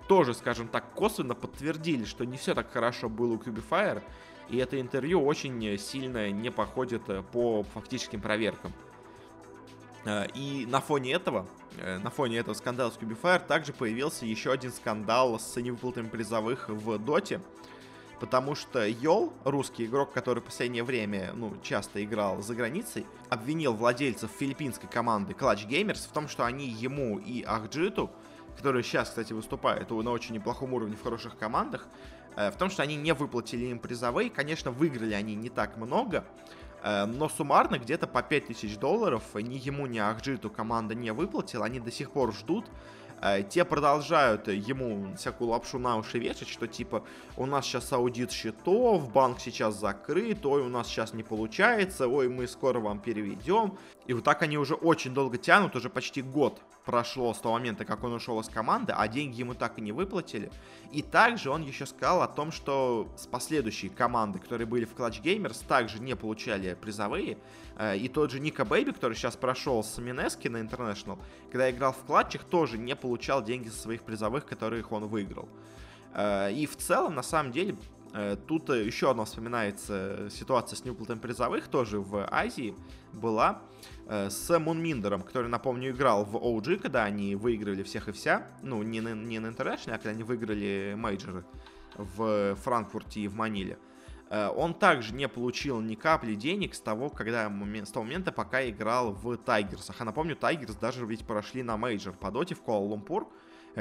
тоже, 0.09 0.35
скажем 0.35 0.69
так, 0.69 0.93
косвенно 0.95 1.35
подтвердили, 1.35 2.05
что 2.05 2.25
не 2.25 2.37
все 2.37 2.55
так 2.55 2.73
хорошо 2.73 3.09
было 3.09 3.35
у 3.35 3.37
Cubifire. 3.37 4.03
И 4.49 4.59
это 4.59 4.81
интервью 4.81 5.25
очень 5.25 5.79
сильно 5.79 6.31
не 6.31 6.51
походит 6.51 7.09
э, 7.09 7.23
по 7.33 7.63
фактическим 7.63 8.21
проверкам. 8.21 8.73
Э, 10.05 10.27
и 10.35 10.67
на 10.67 10.81
фоне 10.81 11.13
этого, 11.13 11.47
э, 11.79 11.99
на 11.99 12.11
фоне 12.11 12.39
этого 12.39 12.55
скандала 12.55 12.91
с 12.91 12.99
Cubifire 12.99 13.45
также 13.47 13.73
появился 13.73 14.27
еще 14.27 14.53
один 14.53 14.73
скандал 14.73 15.39
с 15.39 15.57
невыплатами 15.57 16.09
призовых 16.09 16.69
в 16.69 16.99
Доте. 16.99 17.41
Потому 18.21 18.55
что 18.55 18.87
Йол, 18.87 19.33
русский 19.45 19.87
игрок, 19.87 20.13
который 20.13 20.41
в 20.41 20.45
последнее 20.45 20.85
время, 20.85 21.33
ну, 21.35 21.55
часто 21.63 22.03
играл 22.03 22.41
за 22.43 22.55
границей, 22.55 23.07
обвинил 23.29 23.75
владельцев 23.75 24.31
филиппинской 24.31 24.89
команды 24.89 25.33
Clutch 25.33 25.67
Gamers 25.69 26.09
в 26.09 26.13
том, 26.13 26.29
что 26.29 26.45
они 26.45 26.69
ему 26.69 27.19
и 27.19 27.43
Ахджиту, 27.43 28.11
который 28.57 28.83
сейчас, 28.83 29.09
кстати, 29.09 29.33
выступает 29.33 29.91
на 29.91 30.11
очень 30.11 30.35
неплохом 30.37 30.75
уровне 30.75 30.97
в 30.97 31.03
хороших 31.03 31.37
командах, 31.37 31.87
в 32.37 32.53
том, 32.59 32.71
что 32.71 32.83
они 32.83 32.97
не 32.97 33.13
выплатили 33.13 33.67
им 33.67 33.79
призовые. 33.79 34.31
Конечно, 34.31 34.71
выиграли 34.71 35.15
они 35.15 35.35
не 35.35 35.51
так 35.51 35.77
много, 35.77 36.25
Э, 36.85 37.07
но 37.07 37.29
суммарно 37.29 37.79
где-то 37.79 38.07
по 38.07 38.23
5000 38.23 38.77
долларов 38.77 39.23
ни 39.35 39.57
ему, 39.57 39.87
ни 39.87 39.99
Ахджиту 39.99 40.51
команда 40.51 40.95
не 40.95 41.13
выплатила. 41.13 41.65
Они 41.65 41.81
до 41.81 41.91
сих 41.91 42.11
пор 42.11 42.35
ждут. 42.35 42.67
Э, 43.23 43.43
те 43.43 43.65
продолжают 43.65 44.49
ему 44.49 45.17
всякую 45.17 45.49
лапшу 45.49 45.79
на 45.79 45.97
уши 45.97 46.19
вешать, 46.19 46.49
что 46.49 46.67
типа 46.67 47.03
у 47.39 47.47
нас 47.47 47.65
сейчас 47.65 47.91
аудит 47.93 48.31
счетов, 48.31 49.11
банк 49.11 49.41
сейчас 49.41 49.81
закрыт, 49.81 50.45
ой, 50.45 50.61
у 50.61 50.69
нас 50.69 50.87
сейчас 50.89 51.15
не 51.15 51.23
получается, 51.23 52.07
ой, 52.07 52.29
мы 52.29 52.47
скоро 52.47 52.81
вам 52.81 52.99
переведем. 53.01 53.79
И 54.07 54.13
вот 54.13 54.25
так 54.25 54.43
они 54.43 54.59
уже 54.59 54.75
очень 54.75 55.15
долго 55.15 55.39
тянут, 55.39 55.75
уже 55.77 55.89
почти 55.89 56.21
год 56.21 56.61
прошло 56.85 57.33
с 57.33 57.39
того 57.39 57.55
момента, 57.55 57.85
как 57.85 58.05
он 58.05 58.13
ушел 58.13 58.39
из 58.41 58.49
команды, 58.49 58.93
а 58.97 59.09
деньги 59.09 59.41
ему 59.41 59.55
так 59.55 59.79
и 59.79 59.81
не 59.81 59.93
выплатили. 59.93 60.51
И 60.93 61.03
также 61.03 61.51
он 61.51 61.63
еще 61.63 61.87
сказал 61.87 62.23
о 62.23 62.29
том, 62.29 62.53
что 62.53 63.09
с 63.17 63.27
последующей 63.27 63.89
команды, 63.89 64.39
которые 64.39 64.67
были 64.67 64.85
в 64.85 64.95
Clutch 64.95 65.23
Gamers, 65.23 65.65
также 65.67 66.01
не 66.01 66.15
получали 66.15 66.75
призовые. 66.75 67.39
Э, 67.77 67.97
и 67.97 68.09
тот 68.09 68.31
же 68.31 68.41
Ника 68.41 68.65
Бэйби, 68.65 68.93
который 68.93 69.15
сейчас 69.15 69.37
прошел 69.37 69.83
с 69.83 69.99
Минески 69.99 70.49
на 70.49 70.59
International, 70.59 71.19
когда 71.51 71.71
играл 71.71 71.93
в 71.93 72.05
клатчах, 72.05 72.45
тоже 72.45 72.79
не 72.79 72.95
получал 72.95 73.43
деньги 73.43 73.69
со 73.69 73.79
своих 73.79 74.03
призовых, 74.03 74.45
которых 74.47 74.93
он 74.93 75.07
выиграл. 75.07 75.49
Э, 76.13 76.53
и 76.53 76.67
в 76.67 76.77
целом, 76.77 77.15
на 77.15 77.23
самом 77.23 77.53
деле, 77.53 77.77
тут 78.47 78.71
э, 78.71 78.85
еще 78.85 79.11
одна 79.11 79.25
вспоминается 79.25 80.29
ситуация 80.31 80.77
с 80.77 80.85
неуплатами 80.85 81.19
призовых, 81.19 81.67
тоже 81.67 81.99
в 81.99 82.29
Азии 82.31 82.77
была, 83.13 83.63
э, 84.07 84.31
с 84.31 84.57
Мунминдером, 84.57 85.23
который, 85.23 85.49
напомню, 85.49 85.91
играл 85.91 86.25
в 86.25 86.37
OG, 86.37 86.79
когда 86.79 87.03
они 87.05 87.35
выиграли 87.35 87.83
всех 87.83 88.09
и 88.09 88.13
вся, 88.13 88.47
ну, 88.63 88.83
не 88.85 89.01
на, 89.01 89.15
не 89.15 89.41
на 89.41 89.49
International, 89.49 89.95
а 89.95 89.99
когда 89.99 90.11
они 90.11 90.23
выиграли 90.23 90.95
мейджоры 90.97 91.45
в 91.97 92.55
Франкфурте 92.57 93.21
и 93.21 93.29
в 93.29 93.35
Маниле. 93.35 93.79
Он 94.31 94.75
также 94.75 95.15
не 95.15 95.29
получил 95.29 95.81
ни 95.81 95.95
капли 95.95 96.35
денег 96.35 96.75
с 96.75 96.81
того, 96.81 97.09
когда, 97.09 97.49
с 97.85 97.91
того 97.91 98.05
момента, 98.05 98.33
пока 98.33 98.69
играл 98.69 99.13
в 99.13 99.37
Tigers 99.37 99.75
ах. 99.75 100.01
А 100.01 100.05
напомню, 100.05 100.35
Tigers 100.35 100.75
даже 100.75 101.07
ведь 101.07 101.25
прошли 101.25 101.63
на 101.63 101.77
мейджор 101.77 102.15
по 102.15 102.33
доте 102.33 102.57
в 102.57 102.63
Куала-Лумпур 102.63 103.29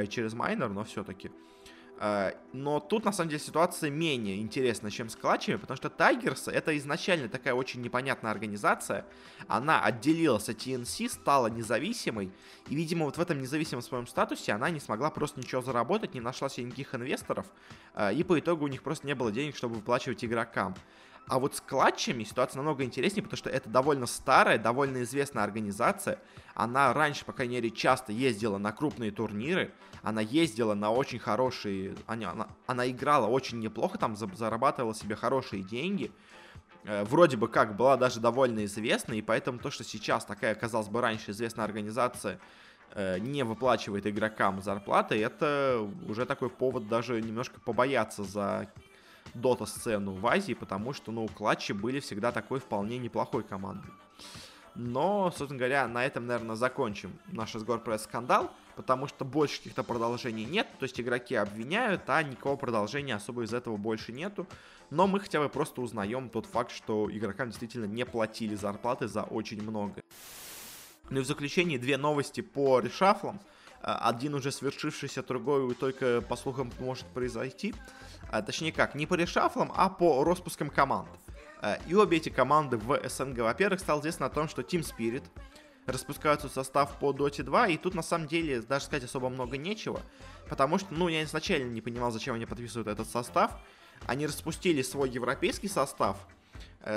через 0.10 0.34
майнор, 0.34 0.70
но 0.70 0.84
все-таки. 0.84 1.32
Э, 2.00 2.34
но 2.54 2.80
тут, 2.80 3.06
на 3.06 3.12
самом 3.12 3.30
деле, 3.30 3.42
ситуация 3.42 3.90
менее 3.90 4.42
интересна, 4.42 4.92
чем 4.92 5.10
с 5.10 5.16
Clutch 5.16 5.40
ами, 5.40 5.56
потому 5.56 5.78
что 5.78 5.90
Tigers 5.90 6.48
это 6.48 6.78
изначально 6.78 7.30
такая 7.30 7.54
очень 7.54 7.82
непонятная 7.82 8.32
организация. 8.32 9.06
Она 9.48 9.84
отделилась 9.84 10.50
от 10.50 10.58
TNC, 10.58 11.10
стала 11.10 11.48
независимой, 11.48 12.32
и, 12.68 12.76
видимо, 12.76 13.06
вот 13.06 13.18
в 13.18 13.22
этом 13.22 13.40
независимом 13.40 13.82
своем 13.82 14.08
статусе 14.08 14.54
она 14.54 14.70
не 14.70 14.80
смогла 14.80 15.10
просто 15.12 15.40
ничего 15.40 15.62
заработать, 15.62 16.14
не 16.14 16.22
нашла 16.22 16.50
себе 16.50 16.66
никаких 16.66 16.96
инвесторов, 16.96 17.46
э, 17.96 18.14
и 18.14 18.24
по 18.24 18.40
итогу 18.40 18.66
у 18.66 18.68
них 18.68 18.84
просто 18.84 19.08
не 19.08 19.16
было 19.16 19.32
денег, 19.32 19.56
чтобы 19.56 19.76
выплачивать 19.76 20.24
игрокам. 20.26 20.76
А 21.28 21.40
вот 21.40 21.56
с 21.56 21.62
клатчами 21.62 22.24
ситуация 22.24 22.58
намного 22.58 22.84
интереснее, 22.84 23.24
потому 23.24 23.38
что 23.38 23.50
это 23.50 23.70
довольно 23.70 24.08
старая, 24.08 24.58
довольно 24.58 25.04
известная 25.04 25.44
организация. 25.44 26.20
Она 26.54 26.92
раньше, 26.94 27.24
по 27.24 27.32
крайней 27.32 27.56
мере, 27.56 27.70
часто 27.70 28.12
ездила 28.12 28.58
на 28.58 28.74
крупные 28.74 29.12
турниры. 29.12 29.74
Она 30.02 30.20
ездила 30.20 30.74
на 30.74 30.92
очень 30.92 31.20
хорошие... 31.20 31.96
Она, 32.08 32.32
она, 32.32 32.48
она 32.68 32.90
играла 32.90 33.28
очень 33.28 33.60
неплохо, 33.60 33.98
там 33.98 34.18
зарабатывала 34.18 34.94
себе 34.94 35.16
хорошие 35.16 35.64
деньги. 35.64 36.12
Э, 36.86 37.04
вроде 37.06 37.38
бы 37.38 37.48
как 37.48 37.76
была 37.78 37.96
даже 37.96 38.20
довольно 38.20 38.66
известна, 38.66 39.14
и 39.14 39.22
поэтому 39.22 39.60
то, 39.60 39.72
что 39.72 39.84
сейчас 39.84 40.26
такая, 40.26 40.56
казалось 40.56 40.90
бы, 40.90 41.00
раньше 41.00 41.32
известная 41.32 41.64
организация 41.64 42.40
э, 42.92 43.20
не 43.20 43.44
выплачивает 43.44 44.06
игрокам 44.06 44.62
зарплаты, 44.62 45.22
это 45.24 45.90
уже 46.08 46.26
такой 46.26 46.50
повод 46.50 46.90
даже 46.90 47.22
немножко 47.22 47.62
побояться 47.62 48.24
за 48.24 48.70
дота-сцену 49.34 50.14
в 50.14 50.26
Азии, 50.28 50.54
потому 50.54 50.94
что, 50.94 51.12
ну, 51.12 51.28
клатчи 51.28 51.72
были 51.72 52.00
всегда 52.00 52.32
такой 52.32 52.60
вполне 52.60 52.98
неплохой 52.98 53.44
командой. 53.44 53.92
Но, 54.76 55.32
собственно 55.36 55.60
говоря, 55.60 55.88
на 55.88 56.04
этом, 56.04 56.26
наверное, 56.26 56.56
закончим 56.56 57.14
наш 57.28 57.54
разговор 57.54 57.82
про 57.84 58.00
скандал, 58.00 58.52
потому 58.76 59.08
что 59.08 59.24
больше 59.24 59.58
каких-то 59.58 59.84
продолжений 59.84 60.46
нет, 60.46 60.68
то 60.80 60.84
есть 60.84 61.00
игроки 61.00 61.36
обвиняют, 61.36 62.02
а 62.08 62.24
никакого 62.24 62.56
продолжения 62.56 63.16
особо 63.16 63.44
из 63.44 63.54
этого 63.54 63.78
больше 63.78 64.12
нету. 64.12 64.48
Но 64.90 65.08
мы 65.08 65.20
хотя 65.20 65.40
бы 65.40 65.50
просто 65.50 65.82
узнаем 65.82 66.30
тот 66.30 66.46
факт, 66.48 66.72
что 66.72 67.08
игрокам 67.12 67.50
действительно 67.50 67.86
не 67.86 68.06
платили 68.06 68.56
зарплаты 68.56 69.08
за 69.08 69.24
очень 69.24 69.62
много. 69.62 70.02
Ну 71.10 71.20
и 71.20 71.24
в 71.24 71.28
заключение 71.28 71.78
две 71.78 71.98
новости 71.98 72.42
по 72.42 72.80
решафлам. 72.80 73.40
Один 73.84 74.34
уже 74.34 74.52
свершившийся, 74.52 75.24
другой 75.24 75.74
только, 75.76 76.22
по 76.22 76.36
слухам, 76.36 76.72
может 76.80 77.06
произойти. 77.08 77.76
А, 78.32 78.42
точнее 78.42 78.72
как, 78.72 78.96
не 78.96 79.06
по 79.06 79.16
решафлам, 79.16 79.72
а 79.76 79.90
по 79.90 80.24
распускам 80.24 80.70
команд. 80.70 81.10
А, 81.62 81.78
и 81.88 81.94
обе 81.94 82.18
эти 82.18 82.30
команды 82.30 82.78
в 82.78 83.00
СНГ, 83.08 83.40
во-первых, 83.40 83.80
стало 83.80 84.00
известно 84.00 84.26
о 84.26 84.30
том, 84.30 84.48
что 84.48 84.62
Team 84.62 84.82
Spirit 84.82 85.24
распускаются 85.86 86.50
состав 86.50 86.98
по 87.00 87.12
Dota 87.12 87.44
2, 87.44 87.68
и 87.68 87.78
тут 87.78 87.94
на 87.94 88.02
самом 88.02 88.28
деле 88.28 88.62
даже 88.62 88.86
сказать 88.86 89.04
особо 89.04 89.30
много 89.30 89.58
нечего, 89.58 90.00
потому 90.50 90.78
что, 90.78 90.94
ну, 90.94 91.08
я 91.10 91.24
изначально 91.24 91.70
не 91.70 91.82
понимал, 91.82 92.12
зачем 92.12 92.36
они 92.36 92.46
подписывают 92.46 92.88
этот 92.88 93.10
состав. 93.10 93.52
Они 94.06 94.26
распустили 94.26 94.82
свой 94.82 95.10
европейский 95.10 95.68
состав, 95.68 96.18
э, 96.18 96.43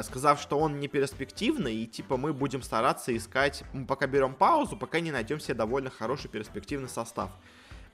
сказав, 0.03 0.41
что 0.41 0.59
он 0.59 0.81
не 0.81 0.89
перспективный, 0.89 1.75
и 1.77 1.87
типа 1.87 2.17
мы 2.17 2.33
будем 2.33 2.63
стараться 2.63 3.17
искать, 3.17 3.63
мы 3.73 3.87
пока 3.87 4.07
берем 4.07 4.35
паузу, 4.35 4.77
пока 4.77 5.01
не 5.01 5.13
найдем 5.13 5.39
себе 5.39 5.55
довольно 5.55 5.91
хороший 5.91 6.29
перспективный 6.29 6.89
состав. 6.89 7.31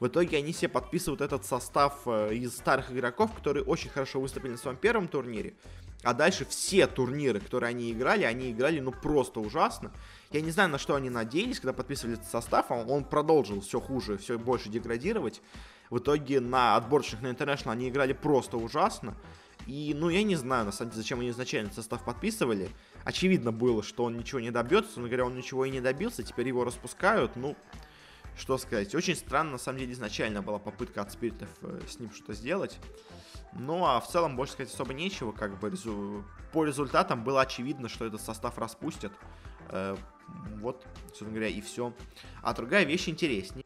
В 0.03 0.09
итоге 0.09 0.39
они 0.39 0.53
себе 0.53 0.69
подписывают 0.69 1.21
этот 1.21 1.45
состав 1.45 2.01
э, 2.07 2.35
из 2.35 2.57
старых 2.57 2.91
игроков, 2.91 3.33
которые 3.35 3.63
очень 3.63 3.89
хорошо 3.89 4.21
выступили 4.21 4.51
на 4.51 4.59
своем 4.59 4.77
первом 4.77 5.07
турнире. 5.07 5.55
А 6.03 6.13
дальше 6.13 6.45
все 6.45 6.89
турниры, 6.89 7.39
которые 7.39 7.71
они 7.71 7.93
играли, 7.93 8.25
они 8.25 8.51
играли 8.51 8.81
ну 8.81 8.91
просто 8.91 9.39
ужасно. 9.39 9.93
Я 10.33 10.41
не 10.41 10.51
знаю, 10.51 10.71
на 10.71 10.79
что 10.79 10.97
они 10.97 11.09
надеялись, 11.09 11.61
когда 11.61 11.73
подписывали 11.73 12.15
этот 12.15 12.27
состав, 12.27 12.67
а 12.71 12.75
он 12.75 13.05
продолжил 13.05 13.61
все 13.61 13.79
хуже, 13.79 14.19
все 14.19 14.39
больше 14.39 14.69
деградировать. 14.69 15.41
В 15.89 15.99
итоге 15.99 16.41
на 16.41 16.75
отборочных 16.75 17.23
на 17.23 17.29
International 17.29 17.71
они 17.71 17.89
играли 17.89 18.13
просто 18.13 18.57
ужасно. 18.57 19.15
И, 19.67 19.95
ну, 19.95 20.09
я 20.09 20.23
не 20.23 20.37
знаю, 20.37 20.65
на 20.65 20.73
самом 20.73 20.91
деле, 20.91 21.03
зачем 21.03 21.21
они 21.21 21.31
изначально 21.31 21.73
состав 21.73 22.05
подписывали. 22.05 22.71
Очевидно 23.05 23.53
было, 23.53 23.83
что 23.83 24.05
он 24.05 24.17
ничего 24.17 24.41
не 24.41 24.51
добьется. 24.51 25.01
Но, 25.01 25.07
говоря, 25.07 25.27
он 25.27 25.37
ничего 25.37 25.65
и 25.65 25.71
не 25.71 25.81
добился. 25.81 26.23
Теперь 26.23 26.49
его 26.49 26.65
распускают. 26.65 27.37
Ну, 27.37 27.57
что 28.37 28.59
сказать, 28.59 28.95
очень 28.95 29.15
странно, 29.15 29.53
на 29.53 29.59
самом 29.59 29.79
деле, 29.79 29.93
изначально 29.93 30.43
была 30.43 30.59
попытка 30.59 31.03
от 31.03 31.13
спиритов 31.13 31.49
э, 31.63 31.81
с 31.87 31.99
ним 31.99 32.11
что-то 32.13 32.33
сделать. 32.33 32.79
Ну, 33.53 33.85
а 33.85 34.01
в 34.01 34.09
целом, 34.09 34.37
больше 34.37 34.55
сказать 34.55 34.73
особо 34.73 34.95
нечего, 34.95 35.33
как 35.33 35.59
бы 35.59 35.71
по 36.53 36.65
результатам 36.65 37.25
было 37.25 37.43
очевидно, 37.43 37.89
что 37.89 38.07
этот 38.07 38.23
состав 38.23 38.59
распустят. 38.59 39.13
Э, 39.69 39.97
вот, 40.61 40.87
собственно 41.09 41.31
говоря, 41.31 41.49
и 41.49 41.61
все. 41.61 41.93
А 42.43 42.55
другая 42.55 42.85
вещь 42.85 43.09
интереснее. 43.09 43.65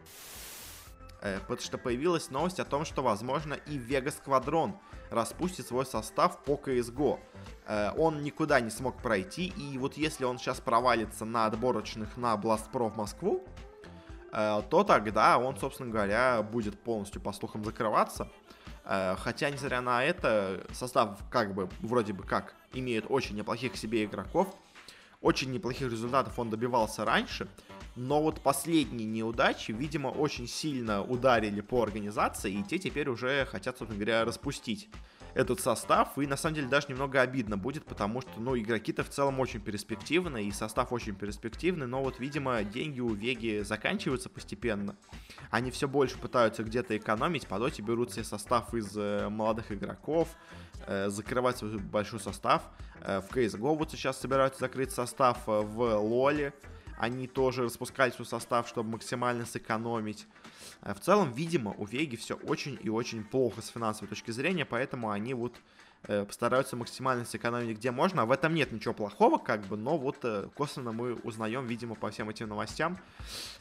Э, 1.22 1.38
потому 1.40 1.60
что 1.60 1.78
появилась 1.78 2.30
новость 2.30 2.60
о 2.60 2.64
том, 2.64 2.84
что, 2.84 3.02
возможно, 3.02 3.54
и 3.54 3.78
Vega 3.78 4.12
Squadron 4.12 4.74
распустит 5.10 5.66
свой 5.66 5.86
состав 5.86 6.42
по 6.44 6.52
CSGO. 6.52 7.18
Э, 7.66 7.90
он 7.96 8.22
никуда 8.22 8.60
не 8.60 8.70
смог 8.70 9.00
пройти, 9.02 9.46
и 9.56 9.78
вот 9.78 9.96
если 9.96 10.24
он 10.24 10.38
сейчас 10.38 10.60
провалится 10.60 11.24
на 11.24 11.46
отборочных 11.46 12.16
на 12.16 12.34
Blast 12.34 12.70
Pro 12.72 12.90
в 12.90 12.96
Москву, 12.96 13.44
э, 14.32 14.62
то 14.68 14.84
тогда 14.84 15.38
он, 15.38 15.56
собственно 15.56 15.90
говоря, 15.90 16.42
будет 16.42 16.78
полностью, 16.78 17.20
по 17.20 17.32
слухам, 17.32 17.64
закрываться. 17.64 18.28
Хотя, 19.16 19.50
несмотря 19.50 19.80
на 19.80 20.04
это, 20.04 20.64
состав 20.72 21.18
как 21.28 21.54
бы, 21.54 21.68
вроде 21.80 22.12
бы 22.12 22.22
как, 22.22 22.54
имеет 22.72 23.06
очень 23.08 23.34
неплохих 23.34 23.76
себе 23.76 24.04
игроков, 24.04 24.54
очень 25.20 25.52
неплохих 25.52 25.90
результатов 25.90 26.38
он 26.38 26.50
добивался 26.50 27.04
раньше, 27.04 27.48
но 27.96 28.22
вот 28.22 28.42
последние 28.42 29.06
неудачи, 29.06 29.72
видимо, 29.72 30.08
очень 30.08 30.46
сильно 30.46 31.02
ударили 31.02 31.62
по 31.62 31.82
организации, 31.82 32.52
и 32.52 32.62
те 32.62 32.78
теперь 32.78 33.08
уже 33.08 33.46
хотят, 33.46 33.78
собственно 33.78 33.98
говоря, 33.98 34.24
распустить 34.24 34.88
этот 35.36 35.60
состав, 35.60 36.16
и 36.18 36.26
на 36.26 36.36
самом 36.38 36.54
деле 36.54 36.66
даже 36.66 36.88
немного 36.88 37.20
обидно 37.20 37.58
будет, 37.58 37.84
потому 37.84 38.22
что, 38.22 38.30
ну, 38.38 38.56
игроки-то 38.58 39.04
в 39.04 39.10
целом 39.10 39.38
очень 39.38 39.60
перспективны, 39.60 40.44
и 40.44 40.50
состав 40.50 40.92
очень 40.92 41.14
перспективный, 41.14 41.86
но 41.86 42.02
вот, 42.02 42.18
видимо, 42.18 42.64
деньги 42.64 43.00
у 43.00 43.12
Веги 43.12 43.60
заканчиваются 43.60 44.30
постепенно. 44.30 44.96
Они 45.50 45.70
все 45.70 45.88
больше 45.88 46.16
пытаются 46.18 46.64
где-то 46.64 46.96
экономить, 46.96 47.46
по 47.46 47.58
доте 47.58 47.82
берут 47.82 48.12
себе 48.12 48.24
состав 48.24 48.72
из 48.72 48.96
э, 48.96 49.28
молодых 49.28 49.70
игроков, 49.70 50.28
э, 50.86 51.10
закрывать 51.10 51.58
свой 51.58 51.76
большой 51.76 52.18
состав. 52.18 52.62
Э, 53.02 53.20
в 53.20 53.36
CSGO 53.36 53.76
вот 53.76 53.90
сейчас 53.90 54.18
собираются 54.18 54.60
закрыть 54.60 54.90
состав 54.90 55.46
в 55.46 55.98
Лоле, 55.98 56.54
они 56.98 57.26
тоже 57.26 57.64
распускали 57.64 58.10
свой 58.10 58.24
состав, 58.24 58.68
чтобы 58.68 58.92
максимально 58.92 59.44
сэкономить. 59.44 60.26
Э, 60.82 60.94
в 60.94 61.00
целом, 61.00 61.32
видимо, 61.32 61.74
у 61.78 61.84
Веги 61.84 62.16
все 62.16 62.34
очень 62.34 62.78
и 62.82 62.88
очень 62.88 63.24
плохо 63.24 63.62
с 63.62 63.68
финансовой 63.68 64.08
точки 64.08 64.30
зрения, 64.30 64.64
поэтому 64.64 65.10
они 65.10 65.34
вот 65.34 65.54
э, 66.04 66.24
постараются 66.24 66.76
максимально 66.76 67.24
сэкономить 67.24 67.76
где 67.76 67.90
можно. 67.90 68.26
В 68.26 68.30
этом 68.30 68.54
нет 68.54 68.72
ничего 68.72 68.94
плохого, 68.94 69.38
как 69.38 69.62
бы, 69.66 69.76
но 69.76 69.98
вот 69.98 70.18
э, 70.22 70.48
косвенно 70.54 70.92
мы 70.92 71.14
узнаем, 71.14 71.66
видимо, 71.66 71.94
по 71.94 72.10
всем 72.10 72.30
этим 72.30 72.48
новостям, 72.48 72.98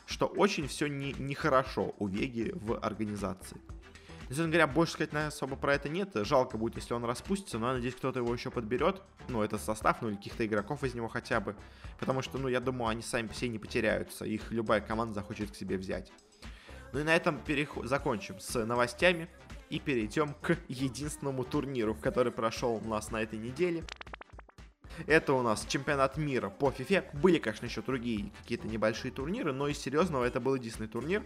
что 0.06 0.26
очень 0.26 0.68
все 0.68 0.88
нехорошо 0.88 1.24
не, 1.24 1.36
хорошо 1.36 1.96
у 2.00 2.08
Веги 2.08 2.52
в 2.54 2.78
организации. 2.80 3.60
Честно 4.28 4.48
говоря, 4.48 4.66
больше 4.66 4.94
сказать 4.94 5.14
наверное, 5.14 5.30
особо 5.30 5.56
про 5.56 5.76
это 5.76 5.88
нет. 5.88 6.10
Жалко 6.16 6.58
будет, 6.58 6.76
если 6.78 6.96
он 6.96 7.06
распустится, 7.06 7.60
но 7.60 7.68
я 7.68 7.74
надеюсь, 7.74 7.96
кто-то 7.96 8.20
его 8.20 8.34
еще 8.34 8.50
подберет. 8.50 9.02
Ну, 9.30 9.44
это 9.44 9.60
состав, 9.60 10.02
ну 10.02 10.10
или 10.10 10.16
каких-то 10.16 10.46
игроков 10.46 10.84
из 10.84 10.96
него 10.96 11.08
хотя 11.08 11.40
бы. 11.40 11.56
Потому 12.00 12.24
что, 12.24 12.40
ну, 12.40 12.48
я 12.48 12.60
думаю, 12.60 12.90
они 12.90 13.04
сами 13.04 13.28
все 13.28 13.48
не 13.48 13.60
потеряются. 13.60 14.26
Их 14.26 14.52
любая 14.52 14.82
команда 14.82 15.14
захочет 15.14 15.52
к 15.52 15.56
себе 15.56 15.78
взять. 15.78 16.12
Ну 16.94 17.00
и 17.00 17.04
на 17.04 17.16
этом 17.16 17.40
переход... 17.40 17.88
закончим 17.88 18.40
с 18.40 18.64
новостями 18.66 19.28
и 19.70 19.80
перейдем 19.80 20.34
к 20.42 20.58
единственному 20.68 21.44
турниру, 21.44 21.96
который 21.96 22.32
прошел 22.32 22.76
у 22.76 22.88
нас 22.88 23.12
на 23.12 23.22
этой 23.22 23.40
неделе. 23.40 23.84
Это 25.08 25.34
у 25.34 25.42
нас 25.42 25.66
чемпионат 25.68 26.18
мира 26.18 26.50
по 26.50 26.70
FIFA. 26.70 27.18
Были, 27.18 27.38
конечно, 27.40 27.66
еще 27.66 27.82
другие 27.82 28.32
какие-то 28.42 28.68
небольшие 28.68 29.12
турниры, 29.12 29.52
но 29.52 29.68
из 29.68 29.78
серьезного 29.78 30.24
это 30.24 30.40
был 30.40 30.56
единственный 30.56 30.88
турнир. 30.88 31.24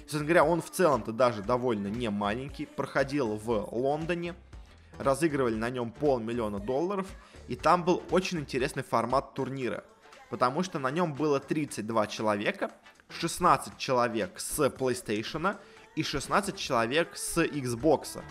Собственно 0.00 0.24
говоря, 0.24 0.44
он 0.44 0.62
в 0.62 0.70
целом-то 0.70 1.12
даже 1.12 1.42
довольно 1.42 1.88
не 1.88 2.10
маленький. 2.10 2.66
Проходил 2.66 3.36
в 3.36 3.68
Лондоне. 3.72 4.34
Разыгрывали 4.98 5.54
на 5.54 5.70
нем 5.70 5.90
полмиллиона 5.90 6.58
долларов. 6.58 7.06
И 7.48 7.56
там 7.56 7.84
был 7.84 8.02
очень 8.10 8.38
интересный 8.40 8.82
формат 8.82 9.34
турнира. 9.34 9.84
Потому 10.30 10.62
что 10.62 10.78
на 10.78 10.90
нем 10.90 11.12
было 11.12 11.40
32 11.40 12.06
человека. 12.06 12.70
16 13.20 13.78
человек 13.78 14.38
с 14.38 14.58
PlayStation 14.66 15.56
и 15.96 16.02
16 16.02 16.56
человек 16.56 17.16
с 17.16 17.38
Xbox. 17.38 18.22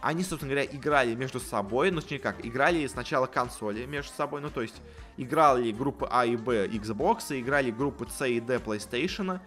Они, 0.00 0.22
собственно 0.22 0.52
говоря, 0.52 0.68
играли 0.70 1.14
между 1.14 1.40
собой, 1.40 1.90
ну, 1.90 2.00
точнее 2.00 2.20
как, 2.20 2.44
играли 2.44 2.86
сначала 2.86 3.26
консоли 3.26 3.84
между 3.84 4.12
собой, 4.12 4.40
ну, 4.40 4.50
то 4.50 4.62
есть, 4.62 4.80
играли 5.16 5.72
группы 5.72 6.06
А 6.10 6.24
и 6.24 6.36
Б 6.36 6.68
Xbox, 6.68 7.38
играли 7.38 7.70
группы 7.70 8.06
С 8.08 8.26
и 8.26 8.40
Д 8.40 8.56
PlayStation, 8.56 9.40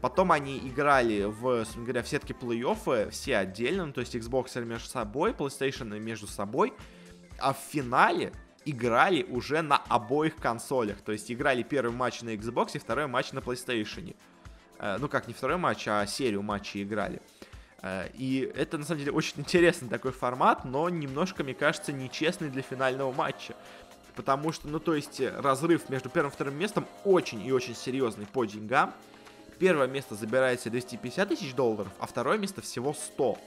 Потом 0.00 0.30
они 0.30 0.58
играли 0.58 1.24
в, 1.24 1.64
собственно 1.64 1.84
говоря, 1.84 2.02
в 2.02 2.08
сетке 2.08 2.34
плей-оффа 2.34 3.10
все 3.10 3.38
отдельно, 3.38 3.86
ну, 3.86 3.92
то 3.92 4.00
есть 4.00 4.14
Xbox 4.14 4.62
между 4.64 4.88
собой, 4.88 5.32
PlayStation 5.32 5.98
между 5.98 6.26
собой, 6.26 6.74
а 7.38 7.52
в 7.52 7.58
финале 7.58 8.32
играли 8.66 9.22
уже 9.24 9.62
на 9.62 9.76
обоих 9.76 10.36
консолях. 10.36 11.00
То 11.00 11.12
есть 11.12 11.30
играли 11.32 11.62
первый 11.62 11.92
матч 11.92 12.20
на 12.22 12.34
Xbox 12.34 12.72
и 12.74 12.78
второй 12.78 13.06
матч 13.06 13.32
на 13.32 13.38
PlayStation. 13.38 14.14
Э, 14.78 14.98
ну 14.98 15.08
как, 15.08 15.28
не 15.28 15.34
второй 15.34 15.56
матч, 15.56 15.88
а 15.88 16.04
серию 16.06 16.42
матчей 16.42 16.82
играли. 16.82 17.22
Э, 17.82 18.08
и 18.14 18.52
это, 18.54 18.76
на 18.76 18.84
самом 18.84 19.00
деле, 19.00 19.12
очень 19.12 19.34
интересный 19.36 19.88
такой 19.88 20.12
формат, 20.12 20.64
но 20.64 20.88
немножко, 20.88 21.42
мне 21.44 21.54
кажется, 21.54 21.92
нечестный 21.92 22.50
для 22.50 22.62
финального 22.62 23.12
матча. 23.12 23.54
Потому 24.14 24.52
что, 24.52 24.68
ну, 24.68 24.80
то 24.80 24.94
есть, 24.94 25.20
разрыв 25.20 25.88
между 25.88 26.08
первым 26.08 26.32
и 26.32 26.34
вторым 26.34 26.58
местом 26.58 26.86
очень 27.04 27.46
и 27.46 27.52
очень 27.52 27.74
серьезный 27.74 28.26
по 28.26 28.44
деньгам 28.44 28.92
первое 29.58 29.86
место 29.86 30.14
забирает 30.14 30.60
себе 30.60 30.72
250 30.72 31.28
тысяч 31.28 31.54
долларов, 31.54 31.92
а 31.98 32.06
второе 32.06 32.38
место 32.38 32.60
всего 32.60 32.92
100. 32.92 33.38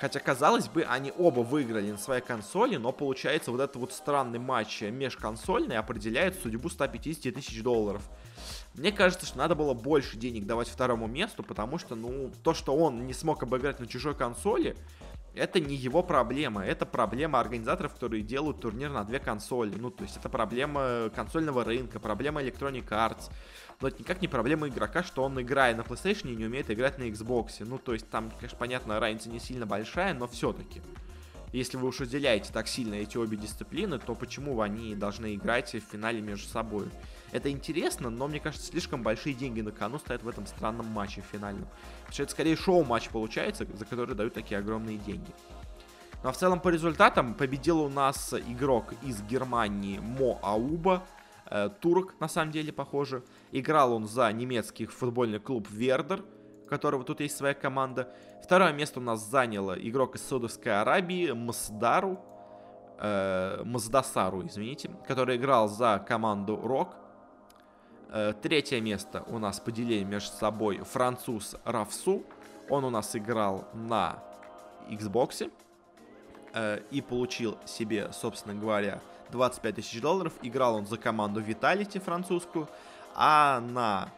Хотя, 0.00 0.18
казалось 0.18 0.68
бы, 0.68 0.82
они 0.82 1.12
оба 1.16 1.40
выиграли 1.40 1.92
на 1.92 1.98
своей 1.98 2.22
консоли, 2.22 2.76
но 2.76 2.90
получается 2.92 3.52
вот 3.52 3.60
этот 3.60 3.76
вот 3.76 3.92
странный 3.92 4.40
матч 4.40 4.82
межконсольный 4.82 5.76
определяет 5.76 6.40
судьбу 6.42 6.68
150 6.68 7.34
тысяч 7.34 7.62
долларов. 7.62 8.02
Мне 8.74 8.90
кажется, 8.90 9.26
что 9.26 9.38
надо 9.38 9.54
было 9.54 9.74
больше 9.74 10.16
денег 10.16 10.46
давать 10.46 10.68
второму 10.68 11.06
месту, 11.06 11.42
потому 11.42 11.78
что, 11.78 11.94
ну, 11.94 12.32
то, 12.42 12.54
что 12.54 12.74
он 12.74 13.06
не 13.06 13.12
смог 13.12 13.42
обыграть 13.42 13.80
на 13.80 13.86
чужой 13.86 14.14
консоли, 14.14 14.76
это 15.34 15.60
не 15.60 15.74
его 15.74 16.02
проблема, 16.02 16.64
это 16.64 16.84
проблема 16.84 17.40
организаторов, 17.40 17.94
которые 17.94 18.22
делают 18.22 18.60
турнир 18.60 18.90
на 18.90 19.04
две 19.04 19.18
консоли. 19.18 19.74
Ну, 19.76 19.90
то 19.90 20.04
есть 20.04 20.16
это 20.16 20.28
проблема 20.28 21.10
консольного 21.14 21.64
рынка, 21.64 22.00
проблема 22.00 22.42
Electronic 22.42 22.88
Arts. 22.88 23.30
Но 23.80 23.88
это 23.88 23.98
никак 24.00 24.20
не 24.20 24.28
проблема 24.28 24.68
игрока, 24.68 25.02
что 25.02 25.24
он, 25.24 25.40
играя 25.40 25.74
на 25.74 25.80
PlayStation, 25.80 26.34
не 26.34 26.44
умеет 26.44 26.70
играть 26.70 26.98
на 26.98 27.04
Xbox. 27.04 27.64
Ну, 27.64 27.78
то 27.78 27.94
есть 27.94 28.08
там, 28.10 28.30
конечно, 28.30 28.58
понятно, 28.58 29.00
разница 29.00 29.30
не 29.30 29.40
сильно 29.40 29.66
большая, 29.66 30.14
но 30.14 30.28
все-таки. 30.28 30.82
Если 31.52 31.76
вы 31.76 31.88
уж 31.88 32.00
разделяете 32.00 32.50
так 32.52 32.68
сильно 32.68 32.94
эти 32.94 33.16
обе 33.16 33.36
дисциплины, 33.36 33.98
то 33.98 34.14
почему 34.14 34.60
они 34.60 34.94
должны 34.94 35.34
играть 35.34 35.74
в 35.74 35.80
финале 35.80 36.20
между 36.20 36.48
собой? 36.48 36.86
Это 37.32 37.50
интересно, 37.50 38.10
но 38.10 38.28
мне 38.28 38.40
кажется, 38.40 38.66
слишком 38.66 39.02
большие 39.02 39.34
деньги 39.34 39.62
на 39.62 39.72
кону 39.72 39.98
стоят 39.98 40.22
в 40.22 40.28
этом 40.28 40.46
странном 40.46 40.86
матче 40.86 41.22
финальном. 41.32 41.66
Потому 42.00 42.12
что 42.12 42.22
это 42.24 42.32
скорее 42.32 42.56
шоу-матч 42.56 43.08
получается, 43.08 43.66
за 43.72 43.84
который 43.86 44.14
дают 44.14 44.34
такие 44.34 44.58
огромные 44.58 44.98
деньги. 44.98 45.32
Ну 46.22 46.28
а 46.28 46.32
в 46.32 46.36
целом 46.36 46.60
по 46.60 46.68
результатам 46.68 47.34
победил 47.34 47.80
у 47.80 47.88
нас 47.88 48.34
игрок 48.34 48.92
из 49.02 49.22
Германии 49.22 49.98
Мо 49.98 50.38
Ауба, 50.42 51.02
э, 51.50 51.70
турок 51.80 52.14
на 52.20 52.28
самом 52.28 52.52
деле 52.52 52.70
похоже. 52.70 53.24
Играл 53.50 53.94
он 53.94 54.06
за 54.06 54.30
немецкий 54.30 54.84
футбольный 54.84 55.40
клуб 55.40 55.66
Вердер, 55.70 56.22
у 56.64 56.68
которого 56.68 57.02
тут 57.02 57.20
есть 57.20 57.36
своя 57.36 57.54
команда. 57.54 58.14
Второе 58.44 58.72
место 58.72 59.00
у 59.00 59.02
нас 59.02 59.26
занял 59.26 59.74
игрок 59.74 60.16
из 60.16 60.22
Саудовской 60.22 60.80
Аравии 60.80 61.32
Мсдару, 61.32 62.20
э, 62.98 63.62
Маздасару, 63.64 64.46
извините, 64.46 64.90
который 65.08 65.36
играл 65.36 65.68
за 65.68 66.04
команду 66.06 66.60
Рок. 66.62 67.01
Э, 68.14 68.34
третье 68.42 68.78
место 68.82 69.24
у 69.26 69.38
нас 69.38 69.58
поделили 69.58 70.04
между 70.04 70.36
собой 70.36 70.78
француз 70.78 71.56
Равсу. 71.64 72.22
Он 72.68 72.84
у 72.84 72.90
нас 72.90 73.16
играл 73.16 73.66
на 73.72 74.22
Xbox 74.90 75.50
э, 76.52 76.80
и 76.90 77.00
получил 77.00 77.56
себе, 77.64 78.12
собственно 78.12 78.54
говоря, 78.54 79.00
25 79.30 79.76
тысяч 79.76 79.98
долларов. 80.02 80.34
Играл 80.42 80.74
он 80.74 80.86
за 80.86 80.98
команду 80.98 81.40
Vitality 81.40 82.00
французскую, 82.00 82.68
а 83.14 83.60
на 83.60 84.10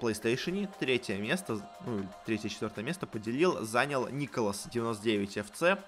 PlayStation 0.00 0.66
третье 0.80 1.18
место, 1.18 1.60
ну, 1.84 2.06
третье-четвертое 2.24 2.82
место 2.82 3.06
поделил, 3.06 3.62
занял 3.66 4.08
Николас 4.08 4.66
99 4.72 5.36
FC, 5.36 5.78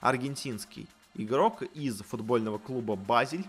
аргентинский 0.00 0.88
игрок 1.14 1.62
из 1.62 2.02
футбольного 2.02 2.58
клуба 2.58 2.96
Базель, 2.96 3.46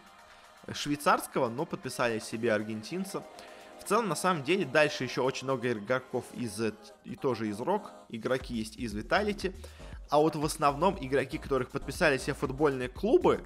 швейцарского, 0.71 1.49
но 1.49 1.65
подписали 1.65 2.19
себе 2.19 2.53
аргентинца. 2.53 3.21
Целом, 3.85 4.07
на 4.07 4.15
самом 4.15 4.43
деле, 4.43 4.65
дальше 4.65 5.03
еще 5.03 5.21
очень 5.21 5.45
много 5.45 5.71
игроков 5.71 6.25
из, 6.33 6.59
и 7.03 7.15
тоже 7.15 7.49
из 7.49 7.59
Рок, 7.59 7.91
игроки 8.09 8.53
есть 8.53 8.77
из 8.77 8.95
Vitality. 8.95 9.53
А 10.09 10.19
вот 10.19 10.35
в 10.35 10.45
основном 10.45 10.97
игроки, 10.99 11.37
которых 11.37 11.69
подписали 11.69 12.17
себе 12.17 12.33
футбольные 12.33 12.89
клубы, 12.89 13.43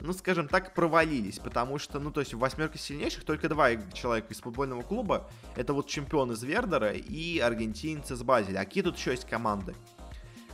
ну, 0.00 0.12
скажем 0.12 0.48
так, 0.48 0.74
провалились. 0.74 1.38
Потому 1.38 1.78
что, 1.78 1.98
ну, 2.00 2.10
то 2.10 2.20
есть 2.20 2.32
в 2.34 2.38
восьмерке 2.38 2.78
сильнейших 2.78 3.24
только 3.24 3.48
два 3.48 3.76
человека 3.92 4.32
из 4.32 4.40
футбольного 4.40 4.82
клуба. 4.82 5.28
Это 5.54 5.74
вот 5.74 5.86
чемпион 5.86 6.32
из 6.32 6.42
Вердера 6.42 6.92
и 6.92 7.38
аргентинцы 7.38 8.14
из 8.14 8.22
Базеля. 8.22 8.60
А 8.60 8.64
какие 8.64 8.82
тут 8.82 8.96
еще 8.96 9.10
есть 9.10 9.26
команды? 9.26 9.74